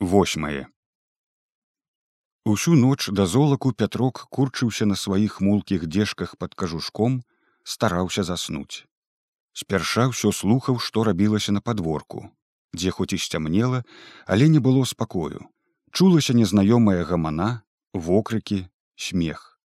восьмае 0.00 0.66
Усю 2.46 2.74
ноч 2.74 3.08
да 3.12 3.26
золаку 3.26 3.72
пятрок 3.72 4.20
курчыўся 4.32 4.86
на 4.88 4.96
сваіх 4.96 5.40
мулкіх 5.44 5.84
дзежках 5.84 6.38
пад 6.40 6.54
кажушком 6.54 7.18
стараўся 7.72 8.22
заснуць. 8.24 8.88
Спярша 9.52 10.06
ўсё 10.08 10.32
слухаў 10.32 10.80
што 10.80 11.04
рабілася 11.04 11.52
на 11.52 11.60
падворку. 11.60 12.32
Дзе 12.72 12.96
хоць 12.96 13.12
і 13.12 13.18
сцямнела 13.20 13.84
але 14.24 14.48
не 14.48 14.58
было 14.58 14.88
спакою. 14.88 15.44
Чулася 15.92 16.32
незнаёмая 16.32 17.04
гамана 17.04 17.50
вокрыкі 17.92 18.64
смех. 18.96 19.60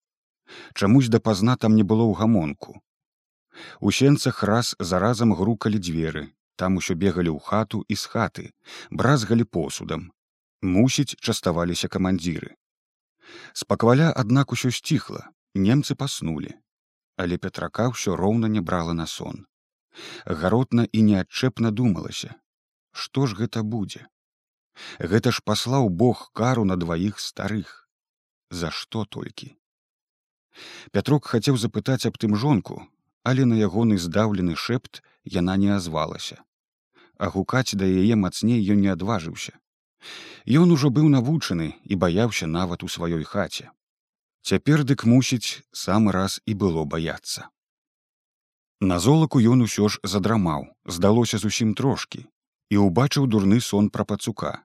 Чамусь 0.73 1.07
дапазна 1.07 1.55
там 1.55 1.79
не 1.79 1.87
было 1.87 2.03
ў 2.03 2.13
гамонку. 2.19 2.83
У 3.79 3.91
сенцах 3.91 4.43
раз 4.43 4.75
за 4.79 4.99
разам 4.99 5.31
грукалі 5.31 5.79
дзверы. 5.79 6.27
Там 6.59 6.75
усё 6.83 6.99
бегалі 6.99 7.31
ў 7.31 7.39
хату 7.39 7.87
і 7.87 7.95
з 7.95 8.03
хаты 8.03 8.45
бразгалі 8.91 9.47
посудам 9.47 10.11
мусіць 10.65 11.17
частаваліся 11.21 11.87
камандзіры. 11.87 12.55
Спакваля 13.53 14.11
аднак 14.11 14.51
усё 14.57 14.71
сціхла 14.73 15.29
немцы 15.55 15.95
паснулі 15.95 16.53
але 17.15 17.37
петрака 17.37 17.87
ўсё 17.91 18.15
роўна 18.19 18.47
не 18.51 18.61
брала 18.61 18.93
на 18.93 19.07
сон. 19.07 19.45
Гаротна 20.25 20.87
і 20.91 21.03
неадчэпна 21.09 21.71
думалася 21.71 22.35
што 22.95 23.27
ж 23.27 23.35
гэта 23.39 23.63
будзе? 23.63 24.07
Гэта 24.99 25.31
ж 25.35 25.43
паслаў 25.43 25.89
бог 25.89 26.31
кару 26.39 26.63
на 26.67 26.75
дваіх 26.79 27.19
старых. 27.19 27.87
За 28.49 28.71
што 28.71 29.03
толькі? 29.03 29.55
Пятрок 30.95 31.27
хацеў 31.31 31.59
запытаць 31.59 32.07
аб 32.07 32.19
тым 32.19 32.35
жонку 32.39 32.83
але 33.23 33.45
на 33.49 33.59
ягоны 33.67 33.97
здаўлены 33.97 34.55
шэпт 34.55 35.01
яна 35.35 35.55
не 35.57 35.71
азвалася. 35.75 36.43
А 37.17 37.31
гукаць 37.35 37.75
да 37.79 37.87
яе 37.87 38.15
мацней 38.15 38.59
ён 38.71 38.83
не 38.85 38.91
адважыўся 38.95 39.59
Ён 40.45 40.71
ужо 40.75 40.89
быў 40.93 41.09
навучаны 41.09 41.73
і 41.83 41.95
баяўся 41.95 42.45
нават 42.47 42.83
у 42.83 42.87
сваёй 42.87 43.23
хаце. 43.23 43.71
Цяпер 44.45 44.83
дык 44.85 45.05
мусіць 45.09 45.65
самы 45.73 46.11
раз 46.13 46.39
і 46.45 46.53
было 46.53 46.85
баяцца. 46.85 47.49
На 48.81 48.99
золаку 48.99 49.39
ён 49.39 49.65
усё 49.65 49.89
ж 49.89 49.99
задрамаў, 50.03 50.69
здалося 50.85 51.37
зусім 51.41 51.73
трошкі 51.73 52.27
і 52.69 52.77
ўбачыў 52.85 53.25
дурны 53.25 53.61
сон 53.61 53.89
пра 53.89 54.05
пацука. 54.05 54.61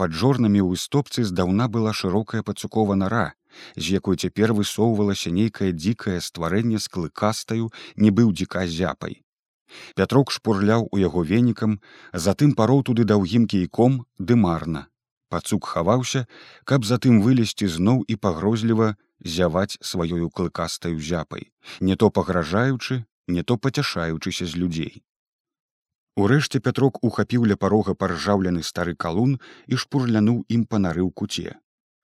Пад 0.00 0.16
жорнамі 0.16 0.60
ў 0.64 0.80
істопцы 0.80 1.24
здаўна 1.28 1.68
была 1.68 1.92
шырокая 1.92 2.42
пацукова 2.42 2.96
нара, 2.98 3.34
з 3.76 3.94
якой 4.00 4.16
цяпер 4.16 4.54
высоўвалася 4.56 5.30
нейкае 5.30 5.70
дзікае 5.76 6.18
стварэнне 6.24 6.78
з 6.82 6.88
клыкастаю, 6.88 7.70
не 7.96 8.10
быў 8.10 8.32
дзіка 8.32 8.66
зяпай. 8.66 9.20
Пятрок 9.94 10.30
шпурляў 10.30 10.88
у 10.92 11.00
яго 11.02 11.24
венікам, 11.24 11.80
затым 12.12 12.54
пароў 12.58 12.84
туды 12.90 13.04
даўгім 13.04 13.46
кійком 13.46 14.04
ды 14.18 14.36
марна. 14.36 14.86
Пацук 15.28 15.66
хаваўся, 15.66 16.24
каб 16.64 16.84
затым 16.88 17.20
вылезці 17.24 17.68
зноў 17.68 18.00
і 18.08 18.16
пагрозліва 18.16 18.96
зяваць 19.20 19.76
сваёю 19.80 20.30
клыкастаю 20.30 20.98
зяпай, 21.00 21.52
не 21.80 21.96
то 21.96 22.10
пагражаючы, 22.10 23.04
не 23.28 23.42
то 23.42 23.56
пацяшаючыся 23.56 24.46
з 24.46 24.56
людзей. 24.56 25.02
Урэшце 26.18 26.58
пятрок 26.58 26.98
ухапіў 27.04 27.44
ля 27.46 27.56
парога 27.56 27.94
паржаўлены 27.94 28.62
стары 28.66 28.94
калун 28.94 29.38
і 29.66 29.78
шпурлянуў 29.78 30.44
ім 30.48 30.64
панары 30.64 31.04
ў 31.04 31.12
куце. 31.14 31.54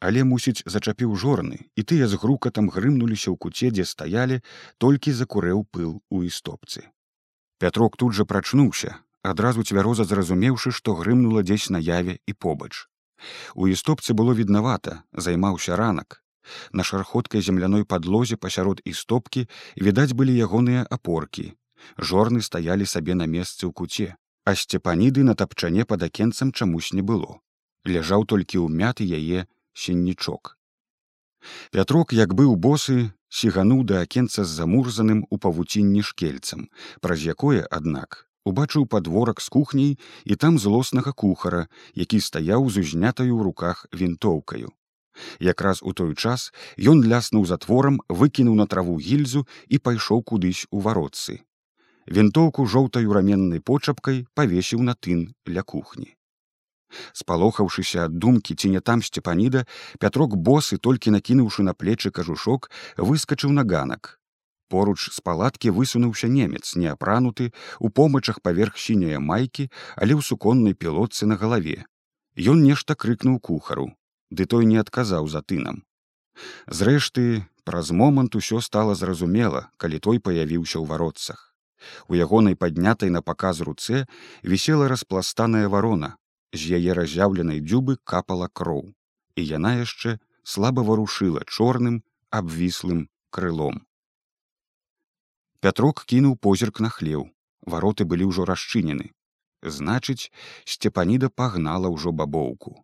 Але 0.05 0.23
мусіць 0.29 0.63
зачапіў 0.69 1.17
жорны, 1.17 1.59
і 1.75 1.83
тыя 1.83 2.07
з 2.07 2.21
грукатам 2.21 2.69
грымнуліся 2.71 3.33
ў 3.33 3.37
куце, 3.41 3.73
дзе 3.75 3.89
стаялі, 3.89 4.39
толькі 4.79 5.17
закурэў 5.17 5.65
пыл 5.73 5.97
у 6.11 6.23
істопцы. 6.29 6.85
Пятрок 7.59 7.97
тут 7.97 8.15
жа 8.15 8.25
прачнуўся, 8.25 8.99
адразу 9.23 9.63
цвяроза 9.63 10.05
зразумеўшы, 10.05 10.73
што 10.73 10.95
грымнула 10.99 11.43
дзесь 11.43 11.71
на 11.71 11.79
яве 11.79 12.19
і 12.27 12.33
побач. 12.35 12.89
У 13.55 13.67
істопцы 13.67 14.13
было 14.13 14.33
віднавата, 14.35 15.03
займаўся 15.13 15.77
ранак. 15.77 16.21
На 16.73 16.85
шархоткай 16.85 17.41
земляной 17.41 17.85
падлозе 17.85 18.37
пасярод 18.37 18.83
істопкі 18.85 19.47
відаць 19.77 20.13
былі 20.13 20.35
ягоныя 20.47 20.85
апоркі. 20.91 21.55
Жорны 21.97 22.43
стаялі 22.43 22.85
сабе 22.85 23.15
на 23.15 23.27
месцы 23.27 23.65
ў 23.65 23.73
куце, 23.73 24.17
а 24.45 24.55
сцепаніды 24.55 25.25
на 25.25 25.35
тапчане 25.35 25.85
пад 25.85 26.03
акенцам 26.03 26.53
чамусь 26.53 26.93
не 26.93 27.03
было. 27.03 27.41
Ляжаў 27.85 28.25
толькі 28.29 28.61
ў 28.61 28.69
мяты 28.69 29.05
яе 29.05 29.47
сеннічок. 29.73 30.57
Пятрок, 31.71 32.13
як 32.13 32.35
быў 32.35 32.57
босы, 32.57 33.13
сігануў 33.35 33.83
да 33.91 34.03
акенца 34.07 34.45
з 34.45 34.53
замурзаным 34.61 35.25
у 35.31 35.39
павуцінні 35.47 36.03
шкельцам, 36.07 36.69
праз 37.03 37.27
якое, 37.35 37.67
аднак, 37.79 38.27
убачыў 38.47 38.87
падворак 38.87 39.43
з 39.43 39.51
кухняй 39.57 39.93
і 40.25 40.39
там 40.45 40.59
злоснага 40.59 41.13
кухара, 41.13 41.67
які 41.95 42.23
стаяў 42.23 42.71
з 42.71 42.87
узнятаю 42.87 43.35
ў 43.35 43.43
руках 43.51 43.87
вінтоўкаю. 43.91 44.71
Якраз 45.39 45.83
у 45.83 45.93
той 45.99 46.15
час 46.15 46.51
ён 46.79 47.03
ляснуў 47.03 47.47
затворам, 47.51 48.01
выкінуў 48.09 48.55
на 48.63 48.67
траву 48.71 48.99
гільзу 48.99 49.47
і 49.69 49.79
пайшоў 49.79 50.23
кудысь 50.23 50.67
у 50.71 50.83
варотцы. 50.87 51.43
Вінтоўку 52.07 52.67
жоўтаю 52.67 53.15
раменнай 53.17 53.63
почапкай 53.63 54.27
павесіў 54.35 54.83
на 54.83 54.95
тын 54.95 55.33
ля 55.47 55.63
кухні 55.63 56.15
спалохаўшыся 57.13 58.05
ад 58.09 58.19
думкі 58.19 58.55
ці 58.55 58.71
не 58.75 58.81
там 58.81 59.03
сцепаніда 59.03 59.65
пятрок 60.01 60.37
босы 60.37 60.79
толькі 60.79 61.15
накінуўшы 61.17 61.63
на 61.63 61.75
плечы 61.75 62.11
кажушок 62.11 62.71
выскачыў 62.97 63.57
на 63.57 63.65
ганак 63.65 64.19
поруч 64.69 65.11
з 65.15 65.21
палаткі 65.21 65.71
высунуўся 65.79 66.29
немец 66.29 66.75
неапрануты 66.75 67.53
у 67.79 67.91
помачах 67.91 68.41
паверх 68.41 68.79
сінія 68.85 69.21
майкі 69.21 69.71
але 69.97 70.19
ў 70.19 70.23
суконнай 70.29 70.75
пілотцы 70.75 71.31
на 71.31 71.37
галаве 71.41 71.85
ён 72.55 72.63
нешта 72.67 72.99
крыкнуў 72.99 73.41
кухару 73.49 73.91
ды 74.31 74.47
той 74.55 74.71
не 74.71 74.79
адказаў 74.83 75.29
за 75.35 75.43
тынам 75.43 75.83
зрэшты 76.67 77.45
праз 77.65 77.91
момант 78.03 78.35
усё 78.41 78.61
стала 78.69 78.95
зразумела 79.01 79.69
калі 79.77 80.01
той 80.07 80.19
паявіўся 80.29 80.79
ў 80.81 80.87
варотцах 80.91 81.55
у 82.09 82.19
ягонай 82.19 82.57
паднятай 82.57 83.13
на 83.15 83.23
паказ 83.23 83.61
руцэ 83.69 84.05
вісела 84.43 84.89
распластаная 84.89 85.69
варона 85.69 86.17
з 86.55 86.79
яе 86.79 86.95
раз'яўленай 86.95 87.61
дзюбы 87.61 87.97
капала 88.11 88.49
кроў 88.49 88.85
і 89.35 89.43
яна 89.43 89.75
яшчэ 89.81 90.19
слаба 90.55 90.85
варушыла 90.87 91.43
чорным 91.49 92.03
абвіслым 92.31 93.09
крылом. 93.35 93.83
Пятрок 95.65 96.05
кінуў 96.13 96.37
позірк 96.47 96.81
на 96.85 96.91
хлеў. 96.95 97.31
Вароты 97.73 98.05
былі 98.05 98.29
ўжо 98.31 98.45
расчынены. 98.45 99.11
Значыць 99.77 100.29
сцепаніда 100.69 101.33
пагнала 101.33 101.89
ўжо 101.89 102.13
бабоўку. 102.13 102.77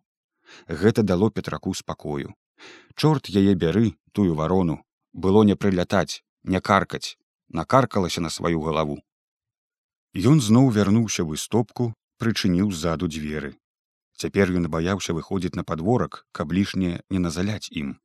Гэта 0.67 1.05
дало 1.05 1.29
петраку 1.29 1.73
спакою. 1.77 2.33
Чорт 2.95 3.29
яе 3.29 3.53
бяры 3.53 3.93
тую 4.11 4.33
варону. 4.35 4.81
Было 5.13 5.45
не 5.45 5.55
прылятаць 5.55 6.25
не 6.43 6.59
каркаць. 6.59 7.17
Накаркалася 7.49 8.21
на 8.25 8.29
сваю 8.33 8.61
галаву. 8.65 8.99
Ён 10.17 10.41
зноў 10.41 10.71
вярнуўся 10.73 11.23
в 11.23 11.37
істопку 11.37 11.93
прычыніў 12.17 12.71
ззаду 12.71 13.07
дзверы 13.07 13.60
Цяпер 14.21 14.51
ён 14.53 14.69
баяўся 14.69 15.13
выходзіць 15.17 15.57
на 15.57 15.63
падворак, 15.65 16.25
каб 16.31 16.51
лішне 16.53 17.01
не 17.09 17.19
назаляць 17.21 17.73
ім. 17.73 17.97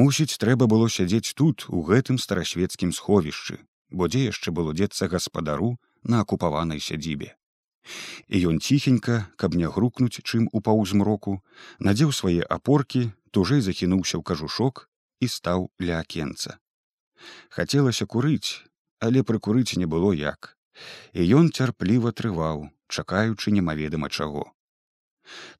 Мусіць, 0.00 0.36
трэба 0.42 0.66
было 0.68 0.88
сядзець 0.92 1.32
тут 1.32 1.64
у 1.72 1.80
гэтым 1.80 2.18
старасвецкім 2.20 2.92
сховішчы, 2.92 3.56
бо 3.88 4.08
дзе 4.12 4.28
яшчэ 4.28 4.52
было 4.58 4.74
дзецца 4.76 5.08
гаспадару 5.08 5.70
на 6.04 6.20
акупаванай 6.24 6.82
сядзібе. 6.86 7.32
І 8.28 8.42
ён 8.50 8.60
ціхенька, 8.60 9.16
каб 9.40 9.56
не 9.56 9.70
грукнуць 9.76 10.20
чым 10.20 10.50
у 10.52 10.60
паўзмроку, 10.60 11.40
надзеў 11.78 12.12
свае 12.12 12.44
апоркі, 12.58 13.08
тужэй 13.30 13.64
захінуўся 13.64 14.20
ў 14.20 14.22
кажушок 14.28 14.90
і 15.24 15.30
стаў 15.32 15.70
ля 15.80 16.02
акенца. 16.04 16.58
Хацелася 17.48 18.04
курыць, 18.04 18.60
але 19.00 19.24
прыкурыць 19.24 19.80
не 19.80 19.88
было 19.88 20.12
як. 20.12 20.52
І 21.16 21.24
ён 21.40 21.48
цярпліва 21.48 22.12
трываў, 22.12 22.68
чакаючы 22.92 23.56
немаведама 23.56 24.12
чаго. 24.12 24.44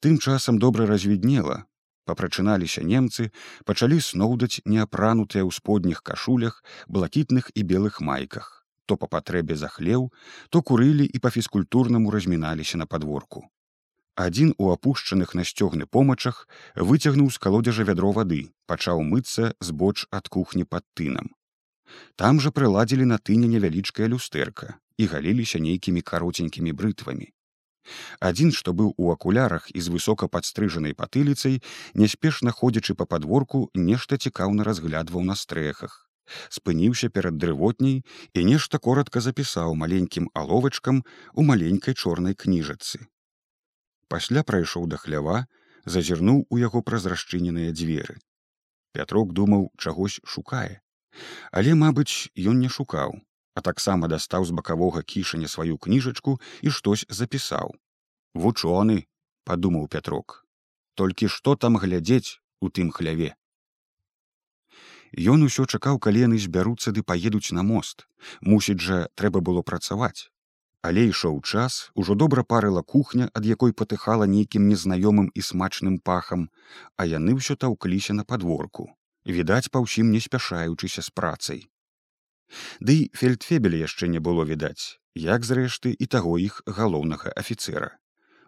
Тым 0.01 0.19
часам 0.19 0.59
добра 0.59 0.87
развіднела. 0.87 1.65
Папрачыналіся 2.07 2.87
немцы, 2.87 3.33
пачалі 3.67 3.99
сноўдаць 3.99 4.63
неапранутыя 4.65 5.43
ў 5.43 5.51
сподніх 5.51 6.03
кашулях, 6.07 6.63
блакітных 6.87 7.51
і 7.55 7.67
белых 7.67 8.01
майках. 8.01 8.63
То 8.87 8.95
па 8.95 9.11
патрэбе 9.11 9.59
захлеў, 9.59 10.13
то 10.51 10.63
курылі 10.63 11.07
і 11.07 11.19
па 11.19 11.35
фізкультурнаму 11.35 12.15
разміналіся 12.15 12.79
на 12.79 12.87
падворку. 12.87 13.51
Адзін 14.17 14.55
у 14.57 14.71
апушчаных 14.73 15.35
на 15.35 15.43
сцёгны 15.45 15.85
помачах 15.85 16.49
выцягнуў 16.75 17.29
з 17.35 17.43
калодзежа 17.47 17.85
вядро 17.85 18.13
вады, 18.17 18.55
пачаў 18.71 19.03
мыцца 19.03 19.53
збоч 19.61 20.07
ад 20.19 20.31
кухні 20.33 20.65
пад 20.65 20.87
тынам. 20.95 21.35
Там 22.17 22.41
жа 22.41 22.55
прыладзілі 22.55 23.05
на 23.13 23.19
тыне 23.19 23.51
невялічкая 23.51 24.09
люстэрка 24.09 24.79
і 24.97 25.07
галіліся 25.13 25.61
нейкімі 25.61 26.01
кароценькімі 26.01 26.73
брытвамі. 26.73 27.29
Адзін, 28.21 28.53
што 28.53 28.73
быў 28.73 28.95
у 28.97 29.13
акулярах 29.13 29.69
і 29.75 29.81
з 29.81 29.93
высока 29.95 30.29
падстрыжанай 30.29 30.95
патыліцай, 30.95 31.61
няспешна 31.95 32.53
ходзячы 32.53 32.95
па 32.95 33.07
падворку, 33.07 33.71
нешта 33.75 34.19
цікаўна 34.19 34.67
разглядваў 34.69 35.23
на 35.23 35.35
стрэхах. 35.35 36.07
Спыніўся 36.51 37.09
перад 37.09 37.37
дрывотняй 37.39 38.03
і 38.35 38.45
нешта 38.47 38.79
коротка 38.79 39.21
запісаў 39.27 39.75
маленькім 39.83 40.31
аловачкам 40.35 41.05
у 41.35 41.47
маленькай 41.51 41.95
чорнай 41.95 42.35
кніжацы. 42.35 43.07
Пасля 44.09 44.43
прайшоў 44.43 44.87
да 44.91 44.99
хлява, 45.03 45.47
зазірнуў 45.85 46.47
у 46.51 46.59
яго 46.59 46.83
празрашчыненыя 46.83 47.71
дзверы. 47.71 48.19
Пятрок 48.93 49.33
думаў, 49.39 49.71
чагось 49.79 50.19
шукае. 50.25 50.83
Але, 51.53 51.75
мабыць, 51.75 52.29
ён 52.37 52.59
не 52.61 52.69
шукаў, 52.69 53.17
а 53.57 53.65
таксама 53.65 54.09
дастаў 54.13 54.45
з 54.45 54.53
бакавога 54.53 55.03
кішаня 55.03 55.49
сваю 55.49 55.79
кніжачку 55.81 56.37
і 56.61 56.71
штось 56.71 57.07
запісаў. 57.09 57.73
Вучоны, 58.37 59.09
падумаў 59.49 59.89
Пятрок. 59.89 60.45
Толькі 60.95 61.33
што 61.33 61.57
там 61.57 61.81
глядзець 61.81 62.37
у 62.61 62.69
тым 62.69 62.93
хляве. 62.93 63.33
Ён 65.33 65.49
усё 65.49 65.65
чакаў, 65.65 65.99
калі 65.99 66.29
яны 66.29 66.39
збяруцца 66.39 66.93
ды 66.93 67.03
паедуць 67.03 67.57
на 67.57 67.63
мост. 67.63 68.05
Мусіць 68.41 68.83
жа, 68.87 68.99
трэба 69.15 69.41
было 69.41 69.63
працаваць. 69.63 70.29
Але 70.83 71.07
ішоў 71.11 71.41
час, 71.41 71.91
ужо 71.95 72.15
добра 72.15 72.45
парыла 72.45 72.83
кухня, 72.83 73.31
ад 73.33 73.49
якой 73.49 73.73
патыхала 73.73 74.29
нейкім 74.29 74.69
незнаёмым 74.69 75.31
і 75.35 75.47
смачным 75.49 75.97
пахам, 75.99 76.51
а 76.97 77.09
яны 77.09 77.39
ўсё 77.39 77.57
таўкліся 77.57 78.13
на 78.19 78.29
падворку, 78.29 78.93
відаць 79.25 79.71
па 79.73 79.81
ўсім 79.87 80.13
не 80.13 80.21
спяшаючыся 80.21 81.03
з 81.09 81.11
працай. 81.11 81.65
Ды 82.81 83.11
фельдфебеля 83.15 83.83
яшчэ 83.85 84.09
не 84.13 84.21
было 84.21 84.45
відаць, 84.49 84.99
як 85.15 85.45
зрэшты 85.45 85.93
і 85.93 86.07
таго 86.07 86.39
іх 86.39 86.63
галоўнага 86.67 87.33
афіцера. 87.37 87.97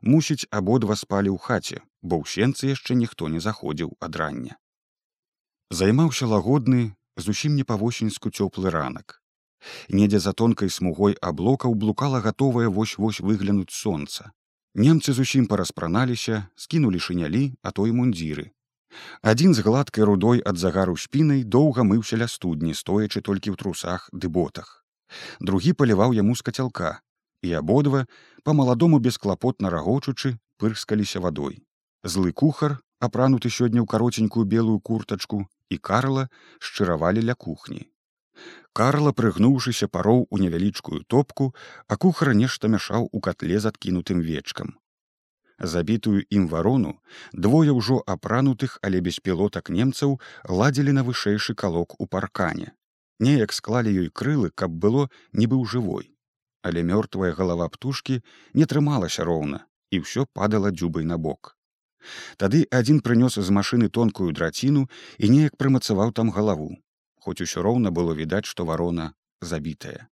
Мусіць, 0.02 0.46
абодва 0.50 0.94
спалі 0.96 1.34
ў 1.34 1.38
хаце, 1.38 1.78
бо 2.02 2.22
ў 2.22 2.24
сенцы 2.30 2.70
яшчэ 2.70 2.94
ніхто 2.94 3.28
не 3.28 3.40
заходзіў 3.40 3.96
ад 4.00 4.16
рання. 4.16 4.58
Займаўся 5.70 6.26
лагодны, 6.26 6.94
зусім 7.16 7.56
не 7.56 7.64
па-восеньску 7.64 8.30
цёплы 8.30 8.70
ранак. 8.70 9.20
Недзе 9.88 10.20
за 10.22 10.32
тонкай 10.32 10.70
смугой 10.70 11.16
аблокаў 11.20 11.74
блукала 11.74 12.20
гатовая 12.20 12.68
вось-вось 12.68 13.20
выглянуць 13.20 13.74
сонца. 13.74 14.30
Немцы 14.74 15.12
зусім 15.12 15.46
параспраналіся, 15.50 16.46
скінулі 16.54 17.02
шынялі, 17.02 17.42
а 17.62 17.74
то 17.74 17.86
і 17.90 17.92
мундзіры. 17.98 18.52
Адзін 19.22 19.54
з 19.54 19.64
гладкай 19.66 20.04
рудой 20.04 20.42
ад 20.44 20.58
загару 20.58 20.96
спінай 20.96 21.44
доўга 21.44 21.84
мыўся 21.84 22.16
ля 22.16 22.28
студні, 22.28 22.74
стоячы 22.74 23.20
толькі 23.20 23.52
ў 23.52 23.56
трусах 23.60 24.08
ды 24.12 24.28
ботах. 24.28 24.84
Другі 25.40 25.72
паліваў 25.72 26.14
яму 26.16 26.36
з 26.38 26.42
кацялка, 26.46 27.00
і 27.42 27.52
абодва, 27.60 28.06
па-маладому 28.44 28.98
бесклапотна 28.98 29.70
рагочучы, 29.70 30.38
пырскаліся 30.58 31.20
вадой. 31.20 31.62
Злы 32.04 32.32
кухар, 32.32 32.78
апрануты 33.00 33.50
сёння 33.50 33.82
ў 33.82 33.86
кароценькую 33.86 34.44
белую 34.44 34.80
куртачку, 34.80 35.46
і 35.68 35.76
Карла 35.78 36.28
шчыравалі 36.58 37.22
ля 37.22 37.34
кухні. 37.34 37.86
Карла, 38.72 39.12
прыгнуўшыся 39.12 39.88
пароў 39.88 40.26
у 40.30 40.38
невялічкую 40.38 41.02
топку, 41.04 41.54
а 41.88 41.96
кухара 41.96 42.34
нешта 42.34 42.68
мяшаў 42.68 43.08
у 43.10 43.20
катле 43.20 43.58
з 43.58 43.74
адкінутым 43.74 44.22
вечкам. 44.22 44.78
Забітую 45.58 46.22
ім 46.30 46.48
варону 46.48 46.94
двое 47.32 47.74
ўжо 47.74 47.98
апранутых, 48.06 48.78
але 48.82 49.00
без 49.00 49.18
пілотак 49.18 49.70
немцаў 49.70 50.18
ладзілі 50.48 50.94
на 50.94 51.02
вышэйшы 51.02 51.54
калок 51.54 51.98
у 51.98 52.06
паркане. 52.06 52.72
Неяк 53.18 53.52
склалі 53.52 53.90
ёй 53.90 54.10
крылы, 54.10 54.50
каб 54.54 54.70
было 54.70 55.10
нібы 55.32 55.58
ў 55.58 55.64
жывой. 55.66 56.10
Але 56.62 56.82
мёртвая 56.82 57.34
галава 57.34 57.68
птушкі 57.68 58.22
не 58.54 58.66
трымалася 58.66 59.24
роўна 59.24 59.66
і 59.90 60.04
ўсё 60.04 60.26
падала 60.32 60.70
дзюбай 60.70 61.04
на 61.04 61.18
бок. 61.18 61.56
Тады 62.36 62.66
адзін 62.70 63.00
прынёс 63.02 63.38
з 63.38 63.50
машыны 63.50 63.88
тонкую 63.88 64.30
драціну 64.32 64.86
і 65.18 65.30
неяк 65.34 65.58
прымацаваў 65.58 66.14
там 66.14 66.30
галаву 66.30 66.76
хоць 67.28 67.44
усё 67.44 67.62
роўна 67.62 67.90
было 67.92 68.14
відаць, 68.16 68.46
што 68.48 68.64
варона 68.64 69.12
забітая. 69.40 70.08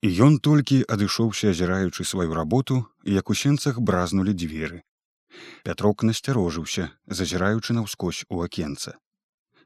І 0.00 0.08
ён 0.24 0.38
толькі 0.40 0.84
адышоўся, 0.88 1.52
азіраючы 1.52 2.04
сваю 2.08 2.32
работу, 2.34 2.86
як 3.04 3.30
у 3.30 3.34
сенцах 3.34 3.80
бразнулі 3.80 4.32
дзверы. 4.32 4.80
Пятрок 5.62 6.02
насцярожыўся, 6.08 6.88
зазіраючы 7.06 7.76
наўскось 7.76 8.24
у 8.28 8.40
акенца. 8.40 8.96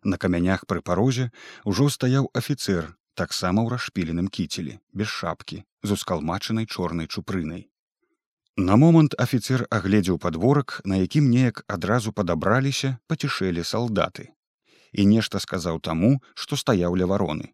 На 0.03 0.19
камянях 0.19 0.67
пры 0.67 0.83
парозе 0.83 1.31
ўжо 1.65 1.87
стаяў 1.89 2.29
афіцэр, 2.35 2.93
таксама 3.15 3.63
ў 3.63 3.79
расшпіленым 3.79 4.27
кіцелі, 4.27 4.83
без 4.93 5.09
шапкі, 5.09 5.63
з 5.87 5.97
ускалмачанай 5.97 6.67
чорнай 6.67 7.07
чупрынай. 7.07 7.71
На 8.59 8.75
момант 8.77 9.15
афіцэр 9.19 9.67
агледзеў 9.71 10.19
падворак, 10.19 10.81
на 10.85 10.99
якім 10.99 11.31
неяк 11.31 11.63
адразу 11.67 12.11
падабраліся, 12.11 12.99
пацішэлі 13.07 13.63
салдаты 13.63 14.35
і 14.95 15.07
нешта 15.11 15.39
сказаў 15.43 15.81
таму, 15.83 16.19
што 16.35 16.57
стаяў 16.57 16.95
ля 16.99 17.07
вароны. 17.11 17.54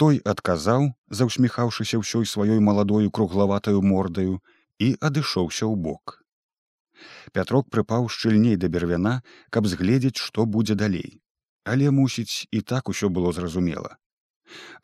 Той 0.00 0.20
адказаў, 0.32 0.86
заўсміхаўшыся 1.18 1.98
ўсёй 2.00 2.24
сваёй 2.28 2.60
маладою 2.66 3.10
круглаватаю 3.16 3.80
мордаю 3.84 4.36
і 4.80 4.88
адышоўся 5.08 5.66
ў 5.68 5.76
бок. 5.76 6.14
Пятрок 7.36 7.68
прыпаў 7.74 8.08
шчыльней 8.14 8.56
да 8.62 8.70
бервяна, 8.76 9.12
каб 9.52 9.68
згледзець, 9.72 10.16
што 10.16 10.46
будзе 10.54 10.76
далей. 10.82 11.20
Але 11.64 11.90
мусіць, 11.92 12.48
і 12.50 12.62
так 12.72 12.88
усё 12.88 13.12
было 13.18 13.32
зразумела. 13.36 14.00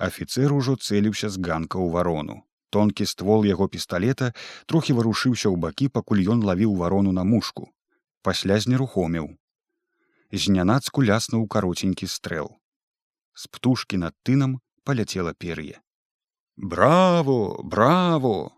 Афіцэр 0.08 0.52
ужо 0.52 0.76
цэліўся 0.76 1.32
з 1.32 1.40
ганка 1.40 1.80
ў 1.80 1.88
варону. 1.96 2.36
Тонкі 2.68 3.08
ствол 3.08 3.48
яго 3.48 3.70
пісталета 3.72 4.30
трохі 4.66 4.98
варушыўся 5.00 5.48
ў 5.48 5.56
бакі, 5.56 5.88
пакуль 5.88 6.22
ён 6.36 6.44
лавіў 6.44 6.76
варону 6.76 7.16
на 7.16 7.24
мушку. 7.24 7.72
Пасля 8.20 8.60
знерухомеў, 8.60 9.32
знянацку 10.44 11.08
ляснуў 11.08 11.48
кароценькі 11.48 12.04
стрэл. 12.04 12.52
З 13.32 13.48
птушкі 13.48 14.04
над 14.04 14.12
тынам 14.20 14.60
паляцела 14.86 15.34
пер'е. 15.34 15.82
Браво, 16.56 17.58
браво! 17.62 18.54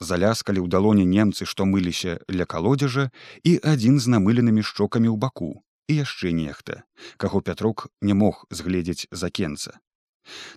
Заляскалі 0.00 0.60
ў 0.64 0.68
далоні 0.72 1.04
немцы, 1.04 1.44
што 1.48 1.66
мыліся 1.68 2.20
ля 2.28 2.46
калодзежа 2.48 3.10
і 3.44 3.56
адзін 3.72 3.98
з 4.00 4.12
намыленымі 4.14 4.62
шчокамі 4.64 5.10
ў 5.12 5.16
баку 5.24 5.50
і 5.90 5.96
яшчэ 6.00 6.30
нехта, 6.36 6.84
каго 7.16 7.40
пятрок 7.42 7.88
не 8.00 8.14
мог 8.14 8.44
згледзець 8.50 9.10
за 9.10 9.28
кенца. 9.34 9.80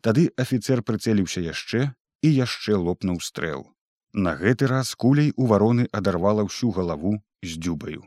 Тады 0.06 0.30
афіцэр 0.38 0.84
прыцэліўся 0.86 1.42
яшчэ 1.42 1.90
і 2.22 2.30
яшчэ 2.30 2.78
лопнуў 2.78 3.18
стрэл. 3.26 3.66
На 4.14 4.36
гэты 4.38 4.69
раз 4.69 4.94
куляй 4.94 5.34
у 5.36 5.50
вароны 5.50 5.90
адарвала 5.92 6.46
ўсю 6.46 6.69
галаву 6.78 7.18
з 7.42 7.58
дзюбаю. 7.58 8.06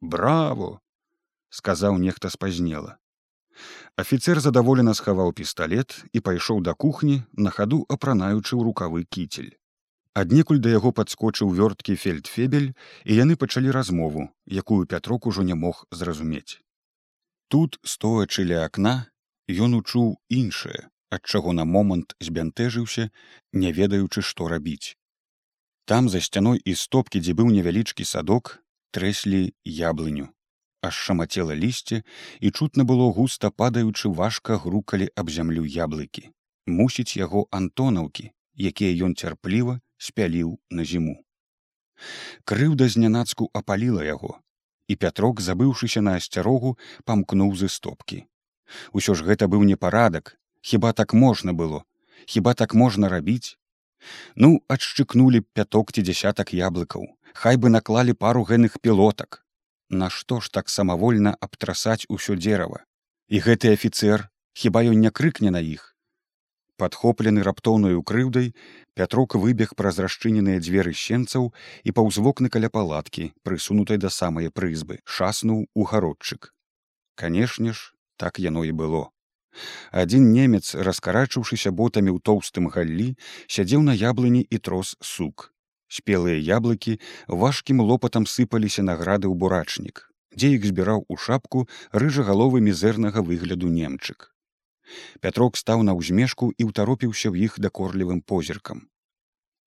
Браво! 0.00 0.78
сказаў 1.50 1.98
нехта 1.98 2.30
спазнела. 2.30 2.99
Афіцэр 4.00 4.40
задаволена 4.40 4.94
схаваў 4.94 5.32
пісталлет 5.36 5.96
і 6.12 6.20
пайшоў 6.26 6.60
да 6.66 6.74
кухні 6.74 7.22
на 7.36 7.50
хаду 7.50 7.84
апранаючы 7.96 8.56
ў 8.56 8.62
рукавы 8.68 9.04
кіцель. 9.04 9.52
Аднекуль 10.14 10.62
да 10.64 10.72
яго 10.72 10.90
падскочыў 10.92 11.52
вёрткі 11.58 11.94
фельдфебель 11.94 12.72
і 13.04 13.12
яны 13.18 13.36
пачалі 13.36 13.70
размову, 13.76 14.30
якую 14.46 14.86
пятрок 14.86 15.26
ужо 15.26 15.42
не 15.42 15.54
мог 15.54 15.84
зразумець. 15.90 16.58
Тут 17.48 17.78
стоячы 17.82 18.46
ля 18.48 18.64
акна 18.64 19.10
ён 19.50 19.78
учуў 19.78 20.18
іншае, 20.28 20.88
ад 21.10 21.22
чаго 21.26 21.52
на 21.52 21.64
момант 21.64 22.16
збянтэжыўся, 22.18 23.10
не 23.52 23.70
ведаючы, 23.72 24.22
што 24.22 24.48
рабіць. 24.48 24.96
Там 25.84 26.08
за 26.08 26.20
сцяной 26.20 26.62
і 26.64 26.74
стопкі, 26.74 27.20
дзе 27.20 27.34
быў 27.34 27.50
невялічкі 27.50 28.06
садок, 28.06 28.58
трэслі 28.94 29.50
яблыню 29.66 30.30
аж 30.82 30.94
шамацела 30.94 31.54
лісце 31.54 32.02
і 32.40 32.50
чутна 32.50 32.84
было 32.84 33.08
густа 33.12 33.50
падаючы 33.50 34.12
важка 34.20 34.56
грукалі 34.56 35.08
аб 35.16 35.30
зямлю 35.30 35.64
яблыкі. 35.64 36.30
Мусіць 36.66 37.16
яго 37.16 37.46
антонаўкі 37.50 38.30
якія 38.72 38.92
ён 39.06 39.16
цярпліва 39.16 39.80
спяліў 39.96 40.58
на 40.70 40.84
зіму. 40.84 41.16
Крыўда 42.44 42.88
знянацку 42.88 43.50
апаліла 43.52 44.04
яго 44.04 44.40
і 44.88 44.96
пятрок 44.96 45.40
забыўшыся 45.44 46.00
на 46.06 46.16
асцярогу 46.20 46.76
памкнуў 47.04 47.54
з 47.60 47.68
стопкі 47.76 48.24
усё 48.92 49.14
ж 49.18 49.26
гэта 49.28 49.48
быў 49.52 49.66
непарадак 49.70 50.36
хіба 50.72 50.92
так 51.00 51.14
можна 51.14 51.52
было 51.60 51.84
хіба 52.26 52.54
так 52.54 52.74
можна 52.74 53.08
рабіць? 53.08 53.56
Ну 54.36 54.50
адшчыкнулі 54.74 55.44
пяток 55.52 55.92
ці 55.92 56.04
дзясятак 56.08 56.54
яблыкаў 56.56 57.06
хай 57.44 57.60
бы 57.60 57.72
наклалі 57.76 58.16
пару 58.24 58.44
гэных 58.50 58.80
пілотак 58.80 59.44
Нашто 59.90 60.38
ж 60.40 60.52
так 60.54 60.70
самавольна 60.70 61.34
абтрасаць 61.42 62.06
усё 62.06 62.38
дзерава. 62.38 62.86
І 63.26 63.42
гэты 63.42 63.74
афіцэр 63.74 64.30
хіба 64.54 64.86
ён 64.86 65.02
не 65.02 65.10
крыкне 65.10 65.50
на 65.50 65.58
іх. 65.58 65.96
Падхоплены 66.78 67.42
раптоўнаю 67.42 68.02
крыўдай, 68.06 68.54
Пятрук 68.94 69.34
выбег 69.34 69.74
праз 69.74 69.98
расчыненыя 69.98 70.62
дзверы 70.62 70.94
сенцаў 70.94 71.50
і 71.82 71.90
паўз 71.90 72.22
вокны 72.22 72.48
каля 72.54 72.70
палаткі, 72.70 73.34
прысунутай 73.42 73.98
да 73.98 74.14
самай 74.14 74.50
прызбы, 74.50 75.02
шаснуў 75.04 75.66
у 75.74 75.82
гародчык. 75.82 76.54
Канешне 77.16 77.74
ж, 77.74 77.92
так 78.16 78.38
яно 78.38 78.64
і 78.64 78.70
было. 78.70 79.10
Адзін 79.90 80.30
немец, 80.30 80.78
раскарачыўшыся 80.78 81.74
ботамі 81.74 82.14
ў 82.14 82.22
тоўстым 82.22 82.70
галлі, 82.70 83.14
сядзеў 83.50 83.82
на 83.82 83.98
яблыні 83.98 84.46
і 84.46 84.62
трос 84.62 84.94
сук 85.02 85.50
спелыя 85.90 86.38
яблыкі 86.38 86.96
важкім 87.42 87.82
лопатам 87.90 88.26
сыпаліся 88.30 88.86
награды 88.86 89.26
ў 89.26 89.34
бурачнік, 89.34 90.06
дзе 90.38 90.54
іх 90.56 90.64
збіраў 90.70 91.04
у 91.08 91.18
шапку 91.18 91.66
рыжагаловы 91.92 92.62
мізэрнага 92.70 93.26
выгляду 93.26 93.68
немчык. 93.74 94.30
Пятрок 95.20 95.58
стаў 95.58 95.82
на 95.86 95.98
ўзмешку 95.98 96.50
і 96.54 96.70
ўтаропіўся 96.70 97.28
ў 97.34 97.50
іх 97.50 97.58
дакорлівым 97.58 98.22
позіркам. 98.22 98.86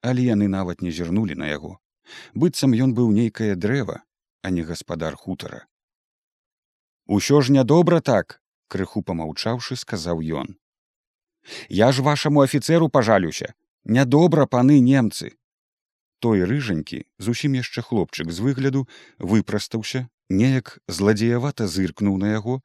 Але 0.03 0.27
яны 0.32 0.51
нават 0.51 0.82
не 0.82 0.92
зірнулі 0.92 1.39
на 1.39 1.48
яго. 1.51 1.80
быццам 2.34 2.74
ён 2.86 2.94
быў 2.94 3.12
нейкае 3.15 3.56
дрэва, 3.56 4.03
а 4.44 4.50
не 4.50 4.63
гаспадар 4.63 5.15
хутара 5.15 5.65
Усё 7.08 7.42
ж 7.42 7.51
нядобра 7.51 8.00
так 8.01 8.39
крыху 8.68 9.01
помаўчаўшы 9.01 9.75
сказаў 9.80 10.24
ён 10.44 10.56
Я 11.70 11.92
ж 11.92 12.01
вашаму 12.01 12.42
афіцеру 12.42 12.89
пажалюся 12.89 13.53
нядобра 13.84 14.46
паны 14.46 14.80
немцы 14.80 15.32
той 16.24 16.46
рыжанькі 16.50 17.03
зусім 17.27 17.56
яшчэ 17.60 17.84
хлопчык 17.88 18.32
з 18.32 18.44
выгляду 18.46 18.88
выпрастаўся 19.20 20.08
неяк 20.42 20.77
зладзеявата 20.88 21.68
зыркнуў 21.75 22.18
на 22.24 22.34
яго 22.34 22.56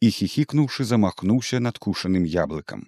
і 0.00 0.10
хіхікнуўшы 0.16 0.86
замахнуўся 0.90 1.60
над 1.66 1.78
кушаным 1.78 2.24
яблыкам. 2.24 2.86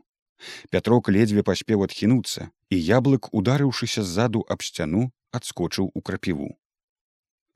Пятрок 0.70 1.08
ледзьве 1.14 1.42
паспеў 1.46 1.84
адхінуцца 1.86 2.50
і 2.74 2.76
яблык 2.76 3.30
ударыўшыся 3.32 4.02
ззаду 4.02 4.44
аб 4.54 4.66
сцяну 4.66 5.08
адскочыў 5.38 5.90
у 5.94 6.00
крапіву. 6.02 6.50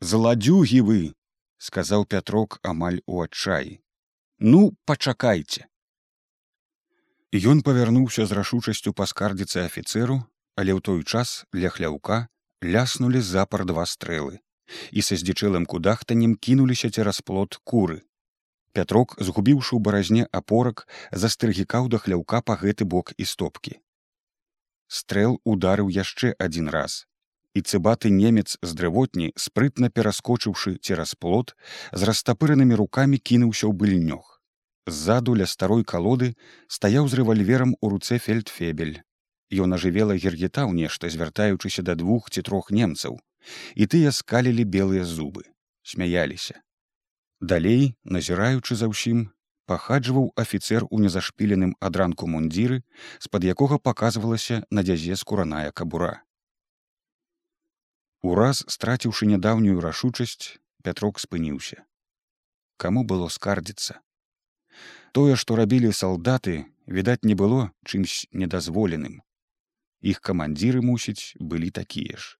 Зладзюгі 0.00 0.80
вы 0.88 1.00
сказаў 1.58 2.06
пятрок 2.06 2.58
амаль 2.62 3.02
у 3.06 3.22
адчаі. 3.22 3.78
Ну 4.38 4.74
пачакайце! 4.84 5.66
Ён 7.32 7.62
павярнуўся 7.66 8.26
з 8.26 8.36
рашучасцю 8.38 8.92
паскардзіцца 8.92 9.64
афіцеру 9.68 10.22
але 10.56 10.72
ў 10.76 10.80
той 10.84 11.00
час 11.02 11.44
ля 11.56 11.70
хляўка 11.72 12.28
ляснулі 12.64 13.20
запар 13.20 13.64
два 13.68 13.84
стрэлы. 13.86 14.40
І 14.90 15.02
са 15.02 15.18
здзічэлым 15.20 15.66
кудахтанем 15.66 16.34
кінуліся 16.34 16.90
цераз 16.90 17.20
плот 17.20 17.60
куры. 17.64 18.02
Пятрок 18.72 19.16
згубіўшы 19.20 19.76
ў 19.76 19.80
баразне 19.84 20.24
апорак 20.32 20.88
застрыгікаў 21.12 21.92
да 21.92 22.00
хляўка 22.00 22.40
па 22.40 22.56
гэты 22.56 22.88
бок 22.88 23.12
і 23.18 23.28
стопкі. 23.28 23.78
Стрэл 24.88 25.38
ударыў 25.44 25.92
яшчэ 25.92 26.32
адзін 26.38 26.72
раз. 26.72 27.04
І 27.52 27.60
цыбаты 27.60 28.08
немец 28.08 28.56
з 28.62 28.70
дрывотні 28.72 29.32
спрытна 29.36 29.92
пераскочыўшы 29.92 30.78
цераз 30.80 31.12
плот 31.14 31.52
з 31.92 32.08
растапыранымі 32.08 32.80
рукамі 32.80 33.20
кінуўся 33.20 33.68
ў 33.68 33.76
быльнёг 33.76 34.32
ззаду 34.86 35.34
ля 35.34 35.46
старой 35.46 35.84
калоды 35.84 36.34
стаяў 36.66 37.08
з 37.08 37.22
рэвальверам 37.22 37.74
у 37.80 37.90
руцэ 37.94 38.18
фельдфебель 38.18 39.00
ён 39.52 39.76
ажывела 39.76 40.16
гергетаў 40.16 40.72
нешта 40.72 41.10
звяртаючыся 41.12 41.82
да 41.82 41.94
двух 41.94 42.30
ці 42.30 42.42
трох 42.42 42.70
немцаў. 42.70 43.20
І 43.74 43.86
тыя 43.86 44.12
скалілі 44.12 44.64
белыя 44.64 45.04
зубы 45.04 45.44
смяяліся. 45.82 46.62
Далей 47.40 47.94
назіраючы 48.04 48.78
за 48.78 48.88
ўсім 48.88 49.30
пахаджваў 49.66 50.30
афіцэр 50.38 50.86
у 50.90 51.00
незашпіленым 51.02 51.74
адранку 51.80 52.28
мундзіры 52.30 52.82
з-пад 53.18 53.44
якога 53.44 53.78
паказвалася 53.78 54.62
на 54.70 54.86
дзязе 54.86 55.18
скураная 55.18 55.70
кабура. 55.74 56.22
Ураз 58.22 58.62
страціўшы 58.70 59.26
нядаўнюю 59.26 59.82
рашучасць 59.82 60.62
пятрок 60.86 61.18
спыніўся. 61.18 61.82
Каму 62.78 63.02
было 63.02 63.26
скардзіцца? 63.28 63.98
Тое 65.12 65.34
што 65.36 65.58
рабілі 65.58 65.90
салдаты 65.90 66.62
відаць 66.86 67.26
не 67.26 67.34
было 67.34 67.70
чымсь 67.84 68.22
недазволеным 68.30 69.20
іх 70.02 70.20
камандзіры 70.20 70.82
мусіць 70.82 71.34
былі 71.40 71.70
такія 71.70 72.18
ж. 72.18 72.38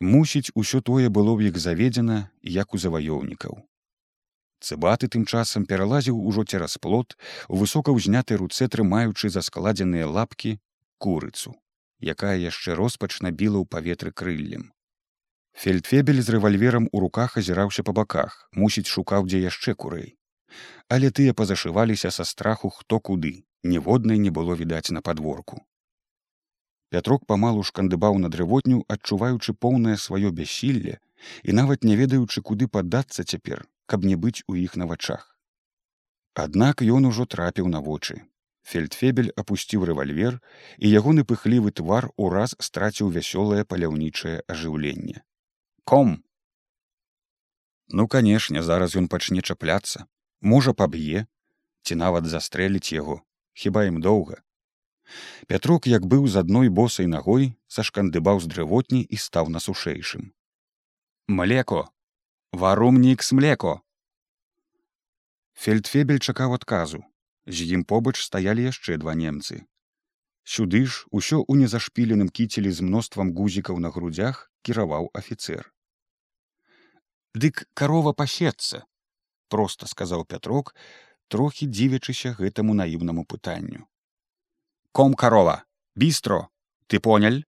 Мусіць 0.00 0.52
усё 0.54 0.80
тое 0.80 1.08
было 1.08 1.36
ў 1.36 1.52
іх 1.52 1.58
заведзена 1.58 2.30
як 2.42 2.74
у 2.74 2.78
заваёўнікаў 2.78 3.68
цыбаты 4.60 5.08
тым 5.14 5.24
часам 5.24 5.66
пералазіў 5.70 6.18
ужо 6.30 6.44
цераз 6.44 6.78
плот 6.82 7.14
у 7.48 7.58
высока 7.62 7.94
ўзнятай 7.94 8.38
руцэ 8.42 8.68
трымаючы 8.74 9.30
за 9.30 9.42
складзеныя 9.48 10.10
лапкі 10.18 10.58
курыцу 10.98 11.54
якая 12.14 12.34
яшчэ 12.38 12.74
роспачна 12.78 13.30
біла 13.30 13.62
ў 13.62 13.66
паветры 13.66 14.12
крыллем. 14.12 14.70
Фельдфебель 15.58 16.22
з 16.22 16.34
рэвальверам 16.34 16.86
у 16.92 17.00
руках 17.02 17.36
азіраўся 17.40 17.82
па 17.82 17.94
баках 18.00 18.36
мусіць 18.52 18.86
шукаў 18.86 19.26
дзе 19.26 19.42
яшчэ 19.42 19.74
курэй. 19.74 20.14
Але 20.88 21.10
тыя 21.10 21.34
пазашываліся 21.34 22.10
са 22.14 22.24
страху 22.24 22.70
хто 22.70 23.00
куды 23.00 23.34
ніводнай 23.62 24.18
не 24.18 24.30
было 24.30 24.54
відаць 24.54 24.94
на 24.94 25.02
падворку 25.02 25.62
пятрок 26.94 27.24
памалу 27.26 27.64
шкандыбаў 27.70 28.18
на 28.22 28.28
дрывотню 28.34 28.84
адчуваючы 28.94 29.54
поўнае 29.66 29.96
сваё 30.04 30.30
бяссілле 30.38 31.00
і 31.42 31.56
нават 31.58 31.84
не 31.84 31.96
ведаючы 32.00 32.42
куды 32.50 32.68
паддацца 32.68 33.24
цяпер 33.24 33.66
каб 33.88 34.04
не 34.04 34.16
быць 34.16 34.44
у 34.46 34.54
іх 34.54 34.76
на 34.76 34.86
вачах. 34.86 35.34
Аднак 36.44 36.82
ён 36.96 37.08
ужо 37.10 37.24
трапіў 37.26 37.68
на 37.72 37.80
вочы. 37.80 38.20
Фельдфебель 38.68 39.30
апусціў 39.42 39.86
рэвальвер 39.88 40.36
і 40.76 40.90
ягоны 41.00 41.24
пыхлівы 41.24 41.72
твар 41.80 42.10
ураз 42.24 42.54
страціў 42.66 43.08
вясёлае 43.14 43.64
паляўнічае 43.64 44.34
ажыўленне. 44.54 45.24
Ком? 45.88 46.20
Ну 47.88 48.06
канешне 48.14 48.62
зараз 48.62 48.96
ён 49.00 49.08
пачне 49.08 49.40
чапляцца. 49.40 50.04
Можа 50.40 50.76
паб'е 50.76 51.24
ці 51.82 51.96
нават 51.96 52.28
застрэліць 52.28 52.92
яго. 52.92 53.22
Хіба 53.56 53.88
ім 53.88 54.04
доўга 54.04 54.44
пятрок 55.46 55.86
як 55.86 56.06
быў 56.06 56.26
з 56.26 56.42
адной 56.44 56.68
босай 56.68 57.06
нагой 57.06 57.54
сашкандыбаў 57.66 58.40
з 58.40 58.52
дрывотні 58.54 59.04
і 59.04 59.16
стаў 59.16 59.48
на 59.48 59.60
сушэйшым 59.60 60.32
млеко! 61.28 61.90
Варумнік 62.52 63.22
с 63.22 63.32
млеко! 63.32 63.82
Фельдфебель 65.52 66.18
чакаў 66.18 66.54
адказу. 66.56 67.04
З 67.44 67.68
ім 67.76 67.84
побач 67.84 68.16
стаялі 68.24 68.64
яшчэ 68.64 68.96
два 68.96 69.12
немцы. 69.12 69.68
Сюды 70.44 70.80
ж 70.88 71.04
усё 71.12 71.44
ў 71.44 71.60
незашпіленым 71.60 72.32
кіцелі 72.32 72.72
з 72.72 72.80
мноствам 72.80 73.32
гузікаў 73.36 73.76
на 73.84 73.92
грудзях 73.92 74.48
кіраваў 74.64 75.10
афіцэр. 75.12 75.68
Дык 77.36 77.68
карова 77.76 78.16
пасецца 78.16 78.88
проста 79.52 79.84
сказаў 79.84 80.24
пятрок 80.24 80.72
трохі 81.28 81.68
дзівячыся 81.68 82.32
гэтаму 82.40 82.72
наіўнаму 82.72 83.28
пытанню 83.28 83.84
ком 84.92 85.14
карова 85.14 85.64
бістро 85.94 86.40
ты 86.86 87.00
поняль 87.00 87.42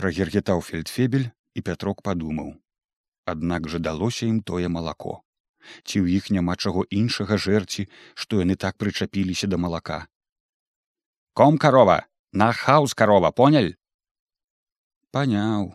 прагергетаў 0.00 0.62
фельдфебель 0.66 1.30
і 1.54 1.60
пятрок 1.70 2.02
падумаў 2.06 2.54
аднак 3.34 3.68
жа 3.72 3.82
далося 3.90 4.26
ім 4.26 4.40
тое 4.52 4.70
малако 4.76 5.20
ці 5.84 5.96
ў 6.02 6.06
іх 6.18 6.30
няма 6.36 6.56
чаго 6.56 6.84
іншага 7.00 7.36
жэрці 7.46 7.86
што 8.14 8.40
яны 8.42 8.56
так 8.56 8.78
прычапіліся 8.80 9.50
да 9.50 9.60
малака? 9.64 10.06
Ком 11.34 11.58
карова 11.58 11.98
на 12.32 12.52
хаус 12.52 12.94
карова 12.94 13.30
поняль 13.42 13.74
паняў 15.14 15.70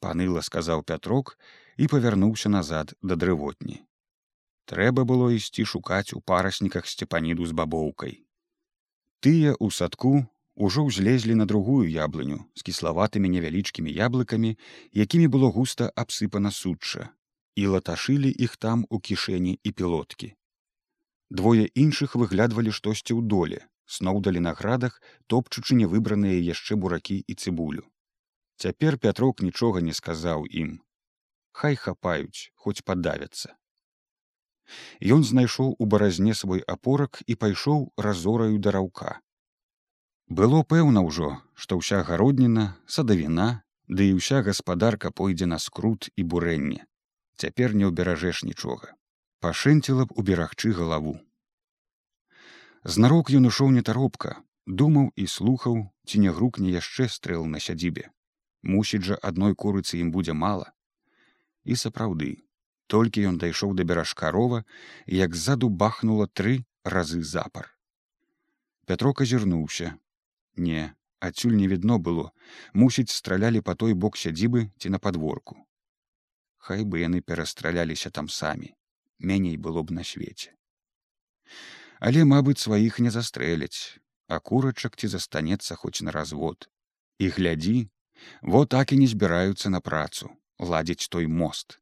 паныла 0.00 0.42
сказаў 0.46 0.82
пятрок 0.90 1.36
і 1.76 1.88
павярнуўся 1.92 2.48
назад 2.52 2.94
да 3.02 3.16
дрывотні. 3.16 3.84
Трэба 4.70 5.04
было 5.04 5.30
ісці 5.34 5.64
шукаць 5.66 6.14
у 6.16 6.20
парасніках 6.20 6.86
сцепаніду 6.86 7.46
з 7.46 7.56
бабоўкай 7.60 8.20
тыя 9.20 9.52
ў 9.52 9.68
садку 9.76 10.12
ужо 10.66 10.84
ўзлезлі 10.88 11.36
на 11.40 11.46
другую 11.50 11.84
яблыню 11.88 12.38
з 12.60 12.64
кіславатымі 12.68 13.28
невялічкімі 13.34 13.92
яблыкамі 13.96 14.52
якімі 15.04 15.26
было 15.34 15.50
густа 15.56 15.88
абсыпана 16.02 16.52
сучча 16.58 17.08
і 17.60 17.66
латашылі 17.74 18.32
іх 18.46 18.56
там 18.56 18.86
у 18.88 19.00
кішэні 19.08 19.58
і 19.62 19.72
пілоткі. 19.80 20.32
Двое 21.30 21.68
іншых 21.84 22.16
выглядвалі 22.22 22.72
штосьці 22.72 23.12
ў 23.12 23.20
доле 23.36 23.60
сноўдалі 23.98 24.40
на 24.48 24.56
градах 24.56 24.98
топчучы 25.26 25.76
нявыбраныя 25.76 26.40
яшчэ 26.40 26.80
буракі 26.80 27.20
і 27.20 27.36
цыбулю. 27.36 27.84
Цяпер 28.56 28.96
пятрок 29.04 29.44
нічога 29.44 29.84
не 29.84 29.94
сказаў 29.96 30.48
ім. 30.64 30.76
Хай 31.52 31.76
хапаюць 31.76 32.52
хоць 32.54 32.80
падавяцца 32.80 33.59
Ён 35.00 35.24
знайшоў 35.24 35.74
у 35.78 35.86
баразне 35.86 36.34
свой 36.34 36.60
апорак 36.74 37.22
і 37.26 37.34
пайшоў 37.34 37.90
разораю 37.96 38.58
да 38.58 38.76
раўка. 38.76 39.18
Было 40.28 40.62
пэўна 40.62 41.02
ўжо, 41.02 41.42
што 41.54 41.80
ўся 41.80 42.02
гародніна, 42.06 42.78
садавіна, 42.86 43.62
ды 43.90 44.10
і 44.10 44.18
ўся 44.18 44.42
гаспадарка 44.46 45.10
пойдзе 45.10 45.50
на 45.50 45.58
скрут 45.58 46.06
і 46.14 46.22
бурэнне. 46.22 46.86
Цяпер 47.34 47.74
не 47.74 47.90
ўберажэш 47.90 48.44
нічога. 48.46 48.94
Пашэнціла 49.42 50.06
б 50.06 50.14
уберагчы 50.14 50.70
галаву. 50.76 51.18
Знарок 52.84 53.34
ён 53.34 53.50
ушоў 53.50 53.74
нетаропка, 53.74 54.38
думаў 54.66 55.10
і 55.16 55.26
слухаў, 55.26 55.90
ці 56.06 56.22
не 56.22 56.30
грукне 56.30 56.70
яшчэ 56.76 57.08
стрэл 57.08 57.44
на 57.50 57.58
сядзібе. 57.58 58.06
Мусіць 58.62 59.02
жа 59.08 59.18
адной 59.30 59.56
курыцы 59.56 59.98
ім 59.98 60.14
будзе 60.14 60.36
мала. 60.36 60.70
І 61.64 61.76
сапраўды, 61.76 62.30
толькі 62.94 63.26
ён 63.30 63.38
дайшоў 63.42 63.74
да 63.78 63.86
беражка 63.90 64.30
рова 64.36 64.64
як 65.22 65.38
ззаду 65.38 65.70
бахнула 65.82 66.26
тры 66.26 66.60
разы 66.84 67.22
запар. 67.22 67.70
Пятрок 68.86 69.22
азірнуўся 69.26 69.94
не 70.56 70.90
адсюль 71.20 71.56
не 71.56 71.66
відно 71.68 71.98
было. 71.98 72.30
Мусіць 72.72 73.10
стралялі 73.14 73.60
па 73.60 73.74
той 73.74 73.94
бок 73.94 74.16
сядзібы 74.16 74.70
ці 74.78 74.96
на 74.96 74.98
падворку 74.98 75.60
хай 76.60 76.84
бы 76.84 77.00
яны 77.00 77.20
перастраляліся 77.24 78.10
там 78.10 78.28
самі. 78.28 78.74
Меней 79.18 79.56
было 79.56 79.82
б 79.82 79.96
на 79.96 80.04
свеце. 80.04 80.52
Але 82.00 82.24
мабыць 82.24 82.60
сваіх 82.60 83.00
не 83.00 83.10
застрэляць 83.10 84.00
а 84.30 84.38
курачак 84.38 84.96
ці 84.96 85.08
застанецца 85.10 85.74
хоць 85.74 86.00
на 86.06 86.14
развод. 86.14 86.68
І 87.18 87.28
глядзі 87.36 87.90
во 88.42 88.64
так 88.64 88.92
і 88.92 89.00
не 89.00 89.08
збіраюцца 89.10 89.72
на 89.74 89.80
працу 89.80 90.30
ладзіць 90.72 91.08
той 91.08 91.26
мост 91.26 91.80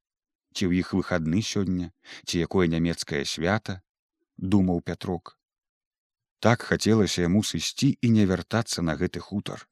ці 0.54 0.68
ў 0.68 0.84
іх 0.84 0.92
выхадны 0.98 1.42
сёння 1.50 1.90
ці 2.24 2.44
якое 2.46 2.66
нямецкае 2.74 3.24
свята 3.32 3.80
думаў 4.54 4.84
пятрок 4.90 5.34
так 6.46 6.68
хацелася 6.70 7.26
яму 7.26 7.42
сысці 7.50 7.90
і 8.02 8.14
не 8.18 8.28
вяртацца 8.30 8.86
на 8.90 8.94
гэты 9.00 9.24
хутар 9.30 9.66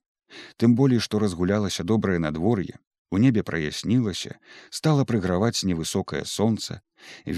тым 0.57 0.75
болей 0.81 1.03
што 1.09 1.23
разгулялася 1.23 1.87
добрае 1.95 2.19
надвор'е 2.27 2.83
у 3.11 3.19
небе 3.19 3.43
праяснілася 3.43 4.39
стала 4.79 5.05
прыграваць 5.11 5.65
невысокае 5.71 6.25
сонца 6.33 6.81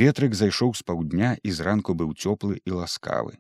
ветрык 0.01 0.35
зайшоў 0.41 0.75
з 0.81 0.87
паўдня 0.91 1.37
і 1.43 1.53
зранку 1.59 1.95
быў 1.95 2.15
цёплы 2.15 2.61
і 2.65 2.81
ласкавы. 2.81 3.37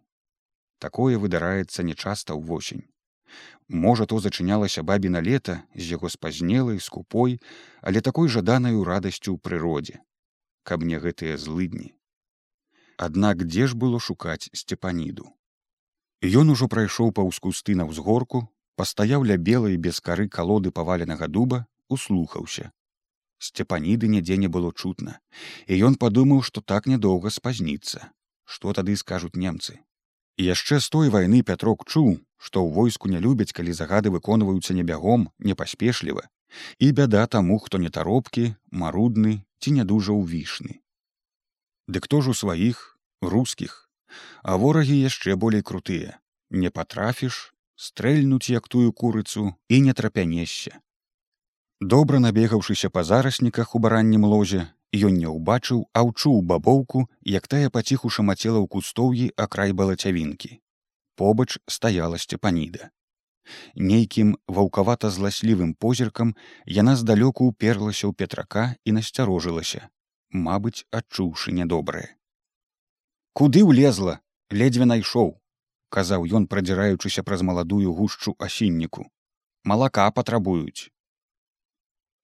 Такое 0.78 1.18
выдараецца 1.18 1.82
нечаста 1.82 2.36
ўвосень 2.38 2.84
можа 3.68 4.06
то 4.10 4.20
зачынялася 4.24 4.84
бабіна 4.90 5.22
лета 5.28 5.62
з 5.74 5.88
яго 5.94 6.12
спазнелай 6.14 6.80
скупой 6.80 7.38
але 7.80 8.04
такой 8.10 8.28
жаданаю 8.28 8.84
радасцю 8.90 9.34
ў 9.34 9.38
прыродзе 9.48 9.98
каб 10.62 10.84
не 10.92 11.00
гэтыя 11.06 11.40
злыдні 11.46 11.90
аднак 13.08 13.44
дзе 13.48 13.66
ж 13.72 13.78
было 13.82 14.00
шукаць 14.10 14.50
сцепаніду 14.52 15.32
Ён 16.26 16.50
ужо 16.50 16.66
прайшоў 16.66 17.12
паўз 17.14 17.38
кусты 17.38 17.74
на 17.78 17.84
ўзгорку 17.86 18.40
пастаяў 18.74 19.22
ля 19.22 19.36
белай 19.38 19.76
без 19.76 20.00
кары 20.02 20.26
калоды 20.26 20.72
паваленага 20.74 21.28
дуба 21.30 21.66
услухаўся. 21.88 22.72
Сцепаніды 23.38 24.10
нідзе 24.10 24.36
не 24.36 24.48
было 24.50 24.72
чутна 24.74 25.20
і 25.66 25.78
ён 25.88 25.94
падумаў 25.94 26.42
што 26.42 26.60
так 26.60 26.90
нядоўга 26.90 27.30
спазніцца. 27.30 28.10
Што 28.44 28.72
тады 28.74 28.96
скажуць 28.96 29.38
немцы 29.38 29.78
і 30.38 30.46
яшчэ 30.46 30.80
з 30.80 30.90
той 30.94 31.10
вайны 31.14 31.42
пятрок 31.42 31.86
чуў 31.86 32.18
што 32.38 32.64
ў 32.64 32.72
войску 32.80 33.12
не 33.12 33.20
любяць 33.20 33.52
калі 33.52 33.76
загады 33.76 34.14
выконваюцца 34.14 34.74
не 34.74 34.82
бягом 34.82 35.30
непаспешліва 35.38 36.26
і 36.78 36.92
бяда 36.98 37.26
таму 37.26 37.58
хто 37.58 37.78
не 37.78 37.90
таропкі 37.90 38.54
марудны 38.70 39.42
ці 39.58 39.74
не 39.78 39.84
дужа 39.84 40.16
ўвішны 40.16 40.78
дык 41.88 42.08
хто 42.08 42.22
ж 42.22 42.30
у 42.30 42.34
сваіх 42.34 42.98
рускіх? 43.20 43.90
А 44.42 44.56
ворагі 44.56 44.96
яшчэ 44.96 45.36
болей 45.36 45.62
крутыя. 45.62 46.18
Не 46.50 46.70
патрафіш 46.70 47.54
стрэльнуць 47.76 48.50
як 48.50 48.68
тую 48.68 48.92
курыцу 48.92 49.54
і 49.68 49.80
не 49.80 49.92
трапянешся. 49.92 50.80
Добра 51.80 52.18
набегаўшыся 52.18 52.90
па 52.90 53.04
зарасніках 53.04 53.74
у 53.74 53.78
бараннім 53.78 54.24
лозе 54.24 54.66
ён 54.94 55.14
не 55.20 55.28
ўбачыў 55.28 55.84
а 55.92 56.02
ўчуў 56.08 56.40
бабоўку 56.42 57.06
як 57.22 57.46
тая 57.46 57.68
паціху 57.70 58.08
шамацела 58.08 58.58
ў 58.58 58.66
кустоўі 58.66 59.26
акрай 59.36 59.76
балацявінкі 59.76 60.58
побач 61.20 61.50
стаяла 61.78 62.22
сцепаніда 62.24 62.90
нейкім 63.90 64.36
ваўкавата 64.46 65.10
зласлівым 65.10 65.74
позіркам 65.74 66.34
яна 66.80 66.96
здалёку 67.02 67.48
ўперлася 67.50 68.04
ў 68.08 68.12
петрака 68.22 68.64
і 68.84 68.96
насцярожылася 68.98 69.88
мабыць 70.30 70.84
адчуўшы 70.92 71.52
нядобрае. 71.56 72.08
Куды 73.32 73.64
ўлезла? 73.64 74.20
Ледзьве 74.50 74.88
найшоў 74.88 75.36
казаў 75.88 76.24
ён 76.36 76.46
прадзіраючыся 76.52 77.24
праз 77.24 77.40
маладую 77.40 77.92
гушчу 77.96 78.34
асінніку. 78.38 79.08
Малака 79.64 80.04
патрабуюць! 80.12 80.92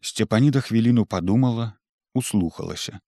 Сцепаніда 0.05 0.61
хвіліну 0.61 1.07
падумала 1.09 1.73
услухалася. 2.13 3.01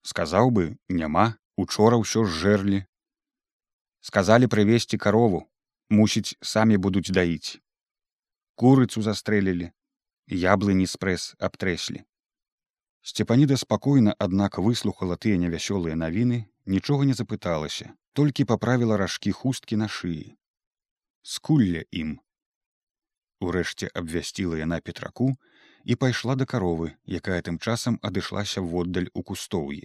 Сказаў 0.00 0.48
бы 0.48 0.64
няма 0.88 1.36
учора 1.60 2.00
ўсё 2.00 2.24
ж 2.24 2.32
жэрлі 2.40 2.80
сказалі 4.00 4.46
прывесці 4.52 4.98
карову 4.98 5.42
мусіць 5.90 6.36
самі 6.52 6.76
будуць 6.86 7.12
даіць 7.18 7.58
курыцу 8.62 9.02
застрэлілі 9.06 9.68
яблыні 10.44 10.86
спрэс 10.94 11.34
абтрэслі 11.48 12.02
сцепаніда 13.12 13.56
спакойна 13.62 14.14
аднак 14.26 14.58
выслухала 14.66 15.16
тыя 15.24 15.40
невясёлыя 15.44 15.98
навіны 16.02 16.40
нічога 16.74 17.08
не 17.10 17.16
запыталася 17.20 17.92
толькі 18.20 18.48
паправіла 18.50 18.98
ражкі 19.02 19.32
хусткі 19.42 19.80
на 19.82 19.88
шыі 20.00 20.26
скулля 21.34 21.84
ім 22.02 22.18
урэшце 23.48 23.88
абвясціла 24.02 24.60
яна 24.60 24.80
петраку 24.88 25.30
і 25.84 25.96
пайшла 26.02 26.36
да 26.40 26.46
каровы 26.52 26.92
якая 27.20 27.40
тым 27.48 27.58
часам 27.58 27.98
адышлася 28.10 28.64
воддаль 28.74 29.08
у 29.14 29.24
кустоўі 29.32 29.82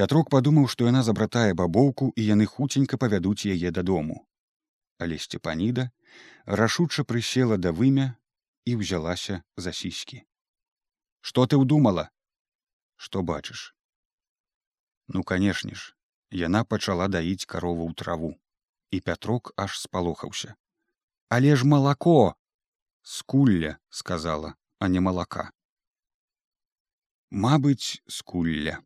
пятрок 0.00 0.30
падумаў 0.34 0.68
што 0.74 0.88
яна 0.90 1.02
забратае 1.08 1.54
бабоўку 1.60 2.10
і 2.16 2.26
яны 2.26 2.46
хуценька 2.54 3.00
павядуць 3.04 3.46
яе 3.54 3.74
дадому 3.78 4.20
але 5.06 5.18
сцепаніда 5.24 5.88
рашуча 6.60 7.04
прысела 7.12 7.58
да 7.66 7.72
вымя 7.80 8.06
і 8.64 8.76
ўзялася 8.80 9.40
за 9.66 9.72
сіські 9.80 10.22
што 11.30 11.46
ты 11.50 11.60
ўдумала 11.60 12.08
што 13.06 13.22
бачыш 13.32 13.66
ну 15.16 15.24
канешне 15.32 15.74
ж 15.74 15.94
яна 16.44 16.64
пачала 16.64 17.08
даіць 17.16 17.48
карову 17.54 17.88
ў 17.88 17.94
траву 18.02 18.32
і 18.90 19.00
пятрок 19.08 19.52
аж 19.66 19.76
спалохаўся 19.80 20.54
але 21.38 21.56
ж 21.56 21.68
малако 21.74 22.34
скулля 23.02 23.76
сказала 24.02 24.54
а 24.78 24.88
не 24.94 25.00
малака 25.06 25.50
мабыць 27.44 28.00
скулля 28.18 28.78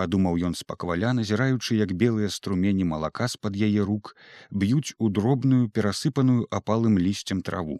падумаў 0.00 0.40
ён 0.48 0.56
спакваля 0.62 1.12
назіраючы 1.20 1.82
як 1.82 1.94
белыя 2.02 2.32
струмені 2.38 2.88
малака 2.94 3.28
з-пад 3.34 3.60
яе 3.68 3.86
рук 3.92 4.16
б'юць 4.64 4.96
у 4.98 5.12
дробную 5.20 5.68
перасыпаную 5.78 6.42
апалым 6.62 6.98
лісцем 7.06 7.44
траву 7.50 7.78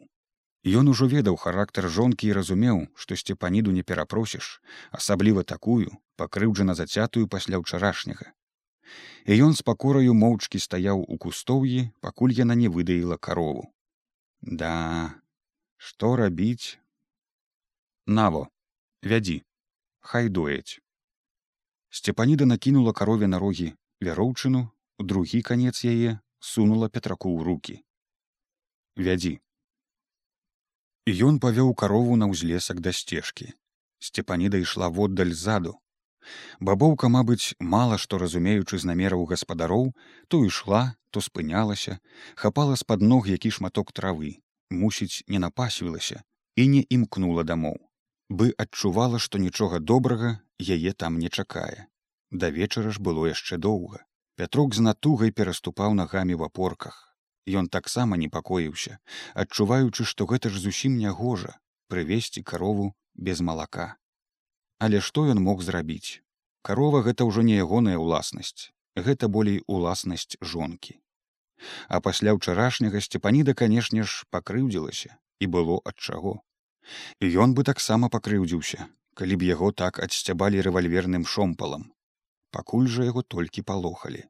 Ён 0.66 0.88
ужо 0.88 1.06
ведаў 1.06 1.36
характар 1.36 1.88
жонкі 1.88 2.28
і 2.28 2.32
разумеў, 2.36 2.88
што 2.94 3.16
сцепаніду 3.16 3.70
не 3.70 3.82
перапросіш, 3.82 4.60
асабліва 4.90 5.44
такую, 5.44 5.94
пакрыўджана 6.16 6.74
зацятую 6.74 7.28
пасля 7.28 7.62
ўчарашняга. 7.62 8.34
І 9.24 9.38
ён 9.46 9.54
з 9.54 9.62
пакораю 9.62 10.14
моўчкі 10.18 10.58
стаяў 10.58 11.04
у 11.06 11.16
кустоўі, 11.16 11.88
пакуль 12.00 12.34
яна 12.34 12.58
не 12.58 12.68
выдаіла 12.68 13.16
карову. 13.16 13.70
Да, 14.42 15.14
што 15.76 16.16
рабіць? 16.16 16.78
Наво, 18.06 18.48
вядзі, 19.02 19.44
хай 20.00 20.28
дояць. 20.28 20.80
Сцепаніда 21.98 22.46
накінула 22.46 22.92
карове 22.92 23.26
на 23.26 23.38
рогі 23.42 23.72
вяроўчыну, 24.06 24.60
другі 25.02 25.38
канец 25.42 25.82
яе 25.82 26.10
сунула 26.38 26.88
петраку 26.96 27.32
ў 27.34 27.42
руки. 27.48 27.74
Вядзі. 28.94 29.32
Ён 31.28 31.40
павёў 31.42 31.72
карову 31.80 32.14
на 32.20 32.28
ўзлесак 32.30 32.78
да 32.86 32.92
сцежкі. 32.94 33.48
Сцепаніда 33.98 34.62
ішла 34.62 34.86
воддаль 35.00 35.34
ззаду. 35.34 35.74
Бабоўка, 36.70 37.10
мабыць, 37.10 37.58
мала 37.58 37.98
што 37.98 38.22
разумеючы 38.22 38.78
з 38.78 38.86
намераў 38.92 39.26
гаспадароў, 39.34 39.90
то 40.30 40.44
ішла, 40.46 40.84
то 41.10 41.18
спынялася, 41.18 41.98
хапала 42.38 42.78
з-пад 42.78 43.02
ног 43.02 43.26
які 43.26 43.50
шматок 43.58 43.90
травы, 43.90 44.38
мусіць, 44.70 45.26
не 45.26 45.42
напасвілася 45.42 46.22
і 46.54 46.70
не 46.76 46.86
імкнула 46.86 47.42
дамоў. 47.42 47.87
Бы 48.28 48.52
адчувала, 48.58 49.18
што 49.18 49.38
нічога 49.38 49.78
добрага 49.78 50.38
яе 50.60 50.92
там 50.92 51.18
не 51.18 51.28
чакае. 51.28 51.88
Да 52.30 52.50
вечара 52.50 52.90
ж 52.90 53.00
было 53.00 53.24
яшчэ 53.26 53.56
доўга. 53.56 54.04
Пятрок 54.36 54.74
з 54.74 54.84
натугай 54.84 55.30
пераступаў 55.32 55.94
нагамі 55.94 56.34
в 56.34 56.44
апорках. 56.44 57.16
Ён 57.48 57.68
таксама 57.72 58.20
непакоіўся, 58.20 58.98
адчуваючы, 59.34 60.04
што 60.04 60.26
гэта 60.28 60.52
ж 60.52 60.60
зусім 60.60 60.98
нягожа 61.00 61.56
прывесці 61.88 62.42
карову 62.44 62.92
без 63.14 63.40
малака. 63.40 63.96
Але 64.78 65.00
што 65.00 65.24
ён 65.32 65.40
мог 65.42 65.64
зрабіць? 65.64 66.20
Карова 66.62 67.00
гэта 67.02 67.24
ўжо 67.24 67.42
не 67.42 67.56
ягоная 67.56 67.96
ўласнасць, 67.96 68.70
гэта 68.94 69.28
болей 69.28 69.62
уласнасць 69.66 70.36
жонкі. 70.42 71.00
А 71.88 72.04
пасля 72.04 72.36
ўчарашняга 72.36 73.00
сцепаніда, 73.00 73.54
канешне 73.54 74.04
ж, 74.04 74.28
пакрыўдзілася 74.30 75.16
і 75.40 75.46
было 75.46 75.80
ад 75.88 75.96
чаго. 75.96 76.42
Ён 77.20 77.54
бы 77.58 77.64
таксама 77.68 78.08
пакрыўдзіўся, 78.14 78.88
калі 79.14 79.38
б 79.40 79.48
яго 79.50 79.70
так 79.72 79.98
адсцябалі 80.06 80.62
рэвальверным 80.66 81.24
шомпалам. 81.26 81.90
Пакуль 82.50 82.88
жа 82.88 83.08
яго 83.10 83.22
толькі 83.22 83.66
палохалі. 83.70 84.22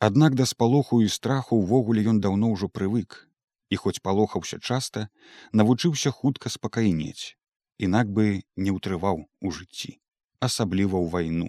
Аднак 0.00 0.34
да 0.34 0.46
спалоху 0.46 1.02
і 1.04 1.12
страху 1.12 1.60
ўвогуле 1.60 2.06
ён 2.12 2.20
даўно 2.24 2.54
ўжо 2.56 2.72
прывык 2.72 3.26
і 3.70 3.76
хоць 3.76 4.00
палохаўся 4.02 4.58
часта, 4.58 5.08
навучыўся 5.52 6.10
хутка 6.10 6.50
спакайнець, 6.50 7.36
інак 7.78 8.10
бы 8.10 8.42
не 8.56 8.74
ўтрываў 8.74 9.24
у 9.26 9.52
жыцці, 9.58 9.92
асабліва 10.40 10.96
ў 10.98 11.06
вайну. 11.14 11.48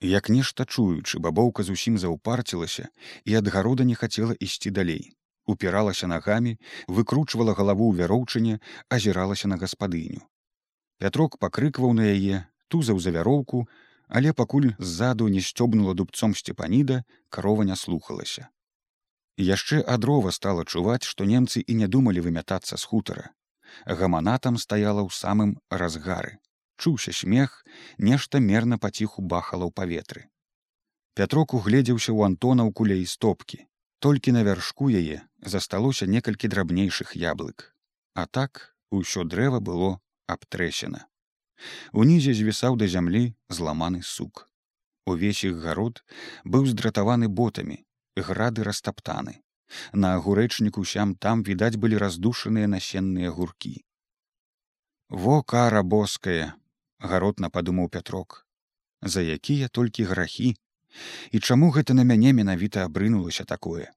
Як 0.00 0.28
нешта 0.32 0.64
чуючы, 0.64 1.20
бабоўка 1.20 1.62
зусім 1.62 1.96
заўпарцілася 2.00 2.88
і 3.24 3.36
ад 3.40 3.48
гарода 3.54 3.84
не 3.84 3.94
хацела 3.94 4.36
ісці 4.40 4.70
далей. 4.70 5.12
Упіралася 5.50 6.06
нагамі, 6.06 6.54
выкручвала 6.86 7.54
галаву 7.58 7.90
ў 7.90 7.98
вяроўчыне, 8.00 8.58
азіралася 8.96 9.50
на 9.50 9.56
гаспадыню. 9.62 10.22
Пятрок 11.02 11.38
пакрыкваў 11.42 11.94
на 11.98 12.06
яе, 12.06 12.44
тузаў 12.70 13.00
за 13.02 13.10
вяроўку, 13.16 13.66
але 14.06 14.32
пакуль 14.40 14.68
ззаду 14.78 15.26
не 15.34 15.42
сцёбнула 15.46 15.94
дубцом 15.98 16.36
сцепаніда 16.38 17.02
карова 17.36 17.66
не 17.66 17.76
слухалася. 17.82 18.46
Яшчэ 19.40 19.80
адрова 19.96 20.30
стала 20.36 20.64
чуваць 20.64 21.08
што 21.08 21.26
немцы 21.26 21.62
і 21.66 21.74
не 21.80 21.88
думалі 21.94 22.22
вымятацца 22.26 22.78
з 22.78 22.84
хутара. 22.90 23.30
Гамана 23.86 24.36
там 24.44 24.60
стаяла 24.66 25.02
ў 25.02 25.10
самым 25.14 25.56
разгары. 25.82 26.38
Чуўся 26.76 27.16
смех 27.22 27.56
нешта 28.10 28.42
мерна 28.44 28.78
паціху 28.78 29.26
бахала 29.34 29.66
ў 29.66 29.74
паветры. 29.74 30.22
Пятрок 31.18 31.58
угледзеўся 31.58 32.12
ў 32.14 32.30
антонаўку 32.30 32.86
ля 32.92 33.00
і 33.00 33.08
стопкі 33.14 33.64
толькі 34.00 34.32
на 34.36 34.42
вяршку 34.46 34.88
яе 35.02 35.20
засталося 35.42 36.06
некалькі 36.06 36.48
драбнейшых 36.48 37.16
яблык. 37.16 37.74
А 38.14 38.26
так 38.26 38.74
усё 38.90 39.24
дрэва 39.24 39.60
было 39.60 40.00
абтрэсена. 40.26 41.06
Унізе 41.92 42.34
звісаў 42.34 42.76
да 42.76 42.88
зямлі 42.88 43.34
зламаны 43.48 44.02
сук. 44.02 44.48
Увесь 45.06 45.44
іх 45.44 45.60
гарод 45.64 46.02
быў 46.44 46.66
здратаваны 46.66 47.28
ботамі 47.28 47.84
грады 48.16 48.64
растаптаны 48.64 49.40
на 49.92 50.14
агурэчніку 50.18 50.84
сям 50.84 51.14
там 51.14 51.42
відаць 51.46 51.76
былі 51.76 52.00
раздушаныя 52.02 52.66
насенныя 52.66 53.30
гуркі. 53.30 53.84
Во 55.08 55.42
кара 55.42 55.82
боская 55.82 56.54
гаротна 56.98 57.50
падумаў 57.50 57.88
пятрок. 57.88 58.46
За 59.02 59.22
якія 59.22 59.68
толькі 59.68 60.04
грахі! 60.04 60.56
І 61.30 61.38
чаму 61.38 61.70
гэта 61.70 61.94
на 61.94 62.02
мяне 62.04 62.32
менавіта 62.34 62.84
абрынулася 62.84 63.44
такое 63.44 63.90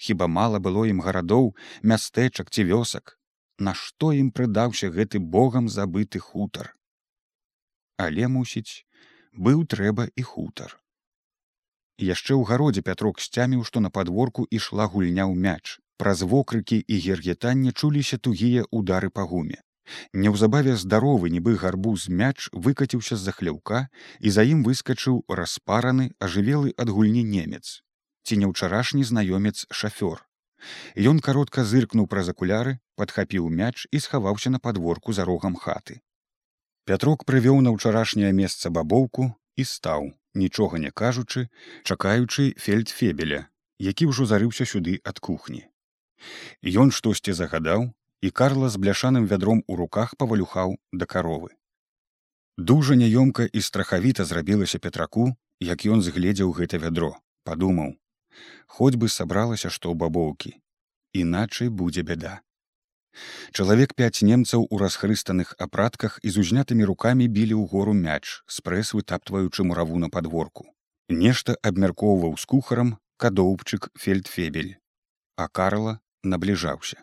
хіба 0.00 0.26
мала 0.26 0.58
было 0.64 0.88
ім 0.88 1.00
гарадоў 1.04 1.52
мястэчак 1.92 2.50
ці 2.50 2.64
вёсак? 2.72 3.16
Нашто 3.60 4.12
ім 4.16 4.30
прыдаўся 4.36 4.88
гэты 4.88 5.20
богам 5.20 5.68
забыты 5.68 6.20
хутар? 6.26 6.72
Але 8.00 8.28
мусіць 8.36 8.88
быў 9.48 9.66
трэба 9.74 10.08
і 10.16 10.22
хутар. 10.28 10.76
Яшчэ 12.00 12.32
ў 12.32 12.48
гародзе 12.48 12.82
пятрок 12.86 13.20
сцяміў 13.20 13.64
што 13.68 13.84
на 13.84 13.90
падворку 13.96 14.46
ішла 14.58 14.88
гульня 14.94 15.28
ў 15.28 15.36
мяч. 15.36 15.76
Праз 16.00 16.24
вокрыкі 16.24 16.78
і 16.80 17.00
гергетанне 17.06 17.72
чуліся 17.76 18.16
тугія 18.16 18.64
удары 18.70 19.12
па 19.12 19.28
гуме. 19.28 19.60
Неўзабаве 20.24 20.78
здаровы 20.80 21.28
нібы 21.34 21.56
гарбуз 21.60 22.08
мяч 22.08 22.48
выкаціўся 22.66 23.20
з-за 23.20 23.36
хляўка 23.36 23.84
і 24.20 24.32
за 24.32 24.48
ім 24.48 24.64
выскачыў 24.64 25.20
распараны 25.28 26.10
ажывелы 26.24 26.72
ад 26.80 26.88
гульні 26.88 27.26
немец 27.36 27.84
ці 28.24 28.36
не 28.42 28.50
ўчарашні 28.50 29.06
знаёмец 29.12 29.66
шафёр 29.70 30.22
Ён 31.10 31.20
каротка 31.24 31.64
зыркнуў 31.64 32.06
праз 32.12 32.28
акуляры 32.32 32.78
падхапіў 33.00 33.48
мяч 33.48 33.86
і 33.90 34.00
схаваўся 34.04 34.50
на 34.54 34.58
падворку 34.58 35.16
за 35.16 35.24
рогам 35.24 35.56
хаты 35.56 36.00
Пятрок 36.84 37.24
прывёў 37.28 37.60
на 37.64 37.70
ўчарашняе 37.76 38.32
месца 38.32 38.70
бабоўку 38.76 39.30
і 39.56 39.64
стаў, 39.64 40.10
нічога 40.34 40.78
не 40.78 40.90
кажучы, 40.90 41.48
чакаючы 41.84 42.54
фельдфебеля, 42.58 43.46
які 43.78 44.10
ўжо 44.10 44.26
зарыўся 44.26 44.66
сюды 44.66 44.98
ад 45.04 45.20
кухні. 45.20 45.62
Ён 46.64 46.90
штосьці 46.90 47.32
загадаў, 47.32 47.92
і 48.20 48.30
Карла 48.30 48.68
з 48.68 48.76
бляшаным 48.76 49.26
вядром 49.26 49.64
у 49.66 49.76
руках 49.76 50.16
павалюхаў 50.16 50.76
да 50.92 51.06
каровы. 51.06 51.56
Дужа 52.58 52.94
няёмка 52.94 53.46
і 53.46 53.60
страхавіта 53.60 54.24
зрабілася 54.24 54.78
петраку, 54.78 55.32
як 55.60 55.86
ён 55.86 56.02
згледзеў 56.04 56.52
гэта 56.52 56.80
вядро, 56.82 57.16
падумаў: 57.44 57.96
Хоць 58.66 58.96
бы 58.96 59.08
сабралася 59.08 59.70
што 59.70 59.90
ў 59.90 59.96
бабоўкі, 60.02 60.54
іначай 61.12 61.68
будзе 61.68 62.02
бяда. 62.02 62.40
Чалавек 63.52 63.94
пяць 63.98 64.22
немцаў 64.22 64.66
у 64.70 64.78
расхрыстаных 64.78 65.54
апратках 65.58 66.18
і 66.22 66.30
з 66.30 66.44
узнятымі 66.44 66.86
рукамі 66.90 67.26
білі 67.26 67.56
ў 67.58 67.66
гору 67.72 67.94
мяч 67.94 68.42
спрэс 68.46 68.94
вытаптваючы 68.94 69.66
мураву 69.66 69.98
на 69.98 70.08
падворку. 70.08 70.70
Нешта 71.10 71.56
абмяркоўваў 71.70 72.36
з 72.38 72.46
кухарам 72.46 72.96
кадоўбчык 73.18 73.90
фельдфебель, 73.98 74.76
а 75.36 75.48
Карла 75.48 75.98
набліжаўся. 76.22 77.02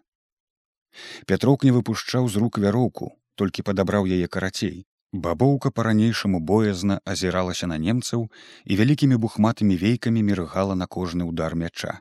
Пятрок 1.27 1.63
не 1.67 1.71
выпушчаў 1.75 2.29
з 2.31 2.39
рук 2.41 2.57
вяроўку, 2.63 3.11
толькі 3.35 3.67
падабраў 3.67 4.07
яе 4.07 4.27
карацей. 4.27 4.87
Бабоўка 5.25 5.71
па-ранейшаму 5.77 6.39
боязна 6.49 6.95
азіралася 7.11 7.67
на 7.69 7.77
немцаў 7.83 8.25
і 8.65 8.75
вялікімі 8.79 9.17
бухматымі 9.23 9.77
вейкамі 9.83 10.21
міргала 10.27 10.75
на 10.77 10.85
кожны 10.85 11.25
ўдар 11.29 11.55
мяча. 11.61 11.93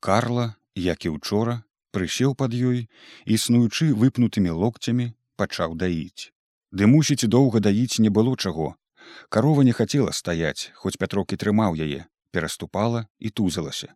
Карла, 0.00 0.46
як 0.74 1.04
і 1.04 1.12
учора, 1.16 1.56
прысеў 1.92 2.32
пад 2.42 2.56
ёй 2.56 2.88
існуючы 3.36 3.92
выпнутымі 3.92 4.56
локцямі 4.56 5.12
пачаў 5.36 5.76
даіць. 5.76 6.32
Ды 6.72 6.88
мусіць 6.88 7.28
доўга 7.28 7.60
даіць 7.60 8.00
не 8.00 8.08
было 8.08 8.36
чаго. 8.40 8.72
Карова 9.28 9.60
не 9.68 9.76
хацела 9.76 10.16
стаяць 10.16 10.72
хоць 10.80 10.96
пятрокі 10.96 11.36
трымаў 11.36 11.76
яе 11.76 12.06
пераступала 12.32 13.08
і 13.18 13.28
тузалася. 13.30 13.92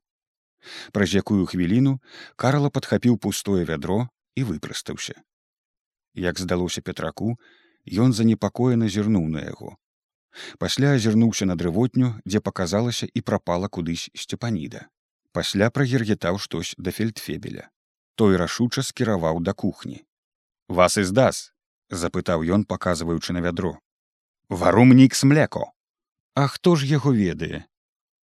Праз 0.92 1.16
якую 1.16 1.46
хвіліну 1.46 2.00
карла 2.36 2.68
падхапіў 2.68 3.16
пустое 3.16 3.64
вядро 3.64 4.04
і 4.36 4.44
выпрастаўся 4.44 5.16
як 6.14 6.38
здалося 6.38 6.80
петраку 6.80 7.38
ён 7.88 8.12
занепакоена 8.12 8.88
зірнуў 8.88 9.28
на 9.28 9.44
яго 9.44 9.76
пасля 10.58 10.94
азірнуўся 10.98 11.46
на 11.46 11.56
дрывотню 11.60 12.14
дзе 12.24 12.40
паказалася 12.40 13.06
і 13.06 13.20
прапала 13.20 13.68
кудысь 13.68 14.10
сцепаніда 14.14 14.88
пасля 15.32 15.70
прагергетаў 15.70 16.38
штось 16.38 16.74
да 16.78 16.90
фельдфебеля. 16.94 17.68
Той 18.14 18.36
рашуча 18.38 18.82
скіраваў 18.86 19.40
да 19.42 19.52
кухні 19.52 20.04
вас 20.68 20.96
і 20.96 21.04
здас 21.04 21.50
запытаў 21.90 22.46
ён 22.56 22.64
паказваючы 22.64 23.34
на 23.36 23.40
вядро. 23.44 23.78
Варумнік 24.48 25.14
смлеко 25.14 25.70
а 26.34 26.46
хто 26.48 26.74
ж 26.76 26.86
яго 26.86 27.12
ведае? 27.14 27.66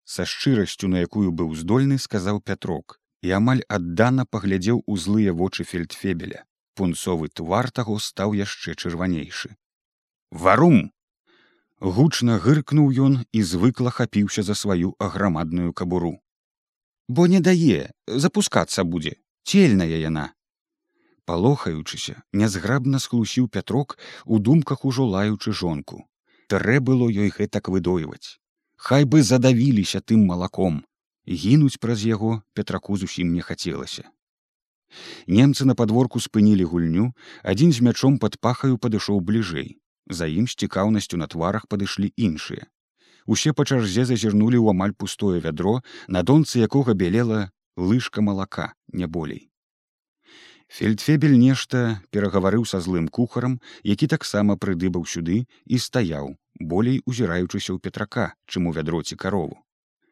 Са 0.04 0.26
шчырасцю 0.26 0.88
на 0.88 1.02
якую 1.06 1.30
быў 1.30 1.54
здольны 1.54 1.98
сказаў 1.98 2.40
пятрок 2.42 2.98
і 3.22 3.30
амаль 3.38 3.62
аддана 3.68 4.26
паглядзеў 4.26 4.82
у 4.86 4.96
злыя 4.96 5.34
вочы 5.34 5.64
фельдфебеля 5.64 6.46
пунцовы 6.80 7.28
твар 7.40 7.68
таго 7.76 7.98
стаў 8.00 8.32
яшчэ 8.38 8.74
чырванейшы. 8.74 9.52
Варум 10.44 10.80
гучна 11.96 12.36
гыркнуў 12.44 12.90
ён 13.06 13.16
і 13.38 13.42
звыкла 13.52 13.92
хапіўся 13.96 14.44
за 14.48 14.56
сваю 14.60 14.92
аграмадную 15.06 15.72
кабуру. 15.80 16.12
Бо 17.08 17.26
не 17.32 17.40
дае 17.48 17.90
запускацца 18.24 18.84
будзе 18.84 19.16
цельная 19.44 19.98
яна! 20.02 20.28
Палохаючыся 21.30 22.14
нязграбна 22.42 23.00
схлусіў 23.04 23.48
пятрок 23.56 23.98
у 24.24 24.38
думках 24.38 24.84
ужо 24.92 25.08
лаючы 25.16 25.52
жонку. 25.52 26.06
Трэ 26.48 26.78
было 26.80 27.10
ёй 27.24 27.34
гэтак 27.34 27.68
выдойваць. 27.74 28.38
Хай 28.76 29.04
бы 29.04 29.22
задавіліся 29.22 30.00
тым 30.00 30.24
малаком. 30.30 30.80
Гінуць 31.42 31.78
праз 31.84 32.06
яго 32.08 32.40
петраку 32.54 32.96
зусім 32.96 33.36
не 33.36 33.44
хацелася 33.50 34.08
немцы 35.26 35.66
на 35.68 35.74
падворку 35.74 36.20
спынілі 36.20 36.66
гульню 36.72 37.12
адзін 37.42 37.72
з 37.72 37.84
мячом 37.86 38.18
пад 38.18 38.38
пахаю 38.40 38.78
падышоў 38.78 39.20
бліжэй. 39.20 39.78
За 40.10 40.26
ім 40.26 40.48
з 40.50 40.56
цікаўнасцю 40.64 41.16
на 41.20 41.26
тварах 41.30 41.66
падышлі 41.70 42.10
іншыя. 42.16 42.66
Усе 43.26 43.52
па 43.52 43.64
чарзе 43.64 44.04
зазірнулі 44.08 44.58
ў 44.58 44.74
амаль 44.74 44.96
пустое 44.98 45.38
вядро 45.44 45.78
на 46.08 46.22
донцы 46.26 46.58
якога 46.66 46.94
бялела 46.94 47.50
лыжка 47.76 48.20
малака 48.20 48.72
не 48.92 49.06
болей. 49.06 49.50
Фельдфебель 50.70 51.38
нешта 51.38 52.02
перагаварыў 52.14 52.66
са 52.72 52.78
злым 52.82 53.08
кухарам 53.08 53.58
які 53.82 54.06
таксама 54.10 54.54
прыдыбаў 54.54 55.06
сюды 55.14 55.42
і 55.66 55.80
стаяў 55.86 56.36
болей 56.60 57.02
узіраючыся 57.06 57.74
ў 57.74 57.78
петрака 57.82 58.30
чым 58.46 58.70
у 58.70 58.74
вядроці 58.76 59.18
карову 59.18 59.58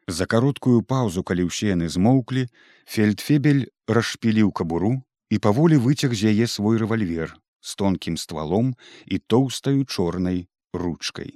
за 0.09 0.25
кароткую 0.33 0.81
паўзу 0.93 1.23
калі 1.31 1.47
ўсе 1.49 1.71
яны 1.73 1.89
змоўклі 1.95 2.45
фельдфебель 2.89 3.63
расшпіліў 3.87 4.51
кабуру 4.61 4.93
і 5.29 5.41
паволі 5.47 5.81
выцяг 5.87 6.17
з 6.17 6.33
яе 6.33 6.49
свой 6.49 6.81
рэвальвер 6.83 7.35
з 7.61 7.75
тонкім 7.81 8.17
ствалом 8.17 8.75
і 9.05 9.21
тоўстаю 9.33 9.85
чорнай 9.85 10.47
ручкой 10.73 11.35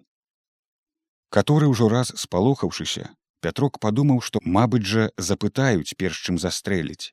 который 1.33 1.69
ўжо 1.73 1.89
раз 1.89 2.13
спалохаўшыся 2.17 3.13
Пятрок 3.43 3.79
падумаў, 3.83 4.21
што, 4.23 4.39
мабыць 4.57 4.87
жа, 4.87 5.09
запытаюць 5.29 5.97
перш 5.99 6.19
чым 6.25 6.39
застрэліць. 6.39 7.11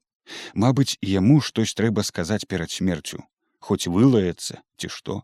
Мабыць, 0.54 0.94
яму 1.02 1.40
штось 1.42 1.74
трэба 1.74 2.04
сказаць 2.06 2.46
перад 2.52 2.70
смерцю, 2.70 3.18
хоць 3.58 3.90
вылаецца 3.90 4.62
ці 4.78 4.90
што. 4.96 5.16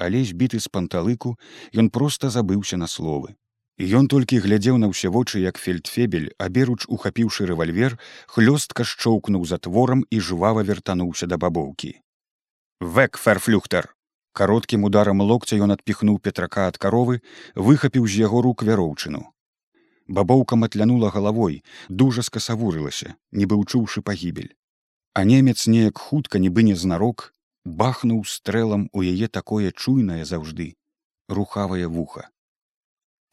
Але 0.00 0.22
збіты 0.30 0.60
з 0.64 0.72
панталыку 0.72 1.34
ён 1.82 1.92
проста 1.92 2.32
забыўся 2.32 2.80
на 2.80 2.88
словы. 2.88 3.36
І 3.76 3.84
ён 4.00 4.08
толькі 4.08 4.40
глядзеў 4.40 4.80
на 4.80 4.88
ўсе 4.92 5.12
вочы, 5.12 5.44
як 5.44 5.60
фельдфебель, 5.60 6.32
аберуч 6.40 6.88
ухапіўшы 6.88 7.46
рэвальвер, 7.52 7.98
хлёстка 8.26 8.88
шчоўкнуў 8.88 9.44
затворам 9.44 10.04
і 10.10 10.20
жвава 10.20 10.64
вяртануўся 10.64 11.28
да 11.28 11.36
бабоўкі. 11.36 11.92
Век 12.80 13.20
ферфлюхтер. 13.20 13.92
Кароткім 14.32 14.84
ударам 14.88 15.20
локця 15.20 15.60
ён 15.60 15.76
адпіхнуў 15.76 16.20
петрака 16.20 16.68
ад 16.72 16.76
каровы, 16.76 17.20
выхапіў 17.54 18.08
з 18.08 18.24
яго 18.24 18.44
рук 18.44 18.64
вяроўчыну 18.64 19.24
бабоўка 20.08 20.56
матлянула 20.56 21.10
галавой 21.10 21.62
дужа 21.88 22.22
скасавурылася 22.22 23.14
нібы 23.40 23.58
ўчуўшы 23.62 24.02
пагібель 24.06 24.52
а 25.18 25.24
немец 25.30 25.66
неяк 25.66 25.98
хутка 25.98 26.38
нібы 26.42 26.62
незнарок 26.68 27.32
бахнуў 27.82 28.22
стрэлам 28.32 28.88
у 28.92 29.02
яе 29.02 29.28
такое 29.38 29.72
чуйнае 29.74 30.22
заўжды 30.30 30.68
рухавае 31.38 31.90
вуха 31.98 32.28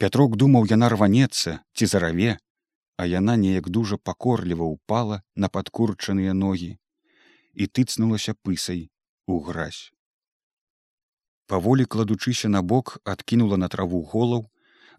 пятрок 0.04 0.34
думаў 0.36 0.66
яна 0.68 0.90
рванецца 0.92 1.52
ці 1.80 1.88
зараве 1.88 2.32
а 3.00 3.06
яна 3.10 3.36
неяк 3.44 3.70
дужа 3.76 3.98
пакорліва 4.10 4.66
ўпала 4.72 5.20
на 5.44 5.50
падкурчаныя 5.58 6.34
ногі 6.40 6.72
і 7.54 7.68
тыцнулася 7.78 8.36
пысай 8.48 8.82
у 9.28 9.40
гразь. 9.48 9.94
Паволі 11.48 11.86
кладучыся 11.96 12.52
на 12.52 12.62
бок 12.74 12.98
адкінула 13.16 13.62
на 13.64 13.72
траву 13.72 14.04
голаў 14.12 14.44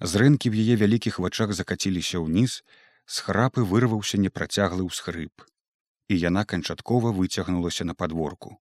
зрэнкі 0.01 0.55
в 0.57 0.65
яе 0.65 0.81
вялікіх 0.81 1.21
вачах 1.27 1.53
закаціліся 1.61 2.25
ўніз 2.25 2.57
з 3.05 3.29
храпы 3.29 3.69
вырваўся 3.75 4.25
непрацяглы 4.25 4.89
ўсхрып 4.89 5.45
і 6.09 6.15
яна 6.25 6.49
канчаткова 6.49 7.13
выцягнулася 7.13 7.85
на 7.85 7.93
падворку. 7.93 8.57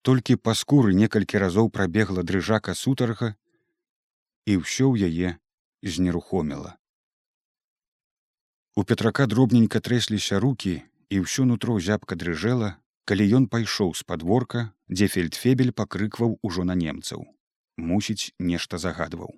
Толькі 0.00 0.40
па 0.40 0.56
скуры 0.56 0.96
некалькі 0.96 1.36
разоў 1.40 1.68
прабегла 1.68 2.24
дрыжака 2.24 2.72
сутарга 2.72 3.34
і 4.46 4.56
ўсё 4.62 4.90
ў 4.92 5.08
яе 5.08 5.28
знерухоміла. 5.82 6.76
У 8.74 8.82
петрака 8.82 9.26
дробненька 9.30 9.78
трэсліся 9.78 10.40
руки 10.42 10.82
і 11.10 11.22
ўсё 11.22 11.46
нутро 11.50 11.78
зябка 11.78 12.18
дрыжэла 12.18 12.74
калі 13.04 13.24
ён 13.38 13.46
пайшоў 13.52 13.94
з 13.94 14.02
падворка 14.08 14.66
дзе 14.88 15.08
фельдфебель 15.12 15.76
пакрыкваў 15.76 16.38
ужо 16.42 16.64
на 16.64 16.74
немцаў. 16.74 17.24
Мусіць 17.76 18.32
нешта 18.38 18.78
загадваў 18.78 19.34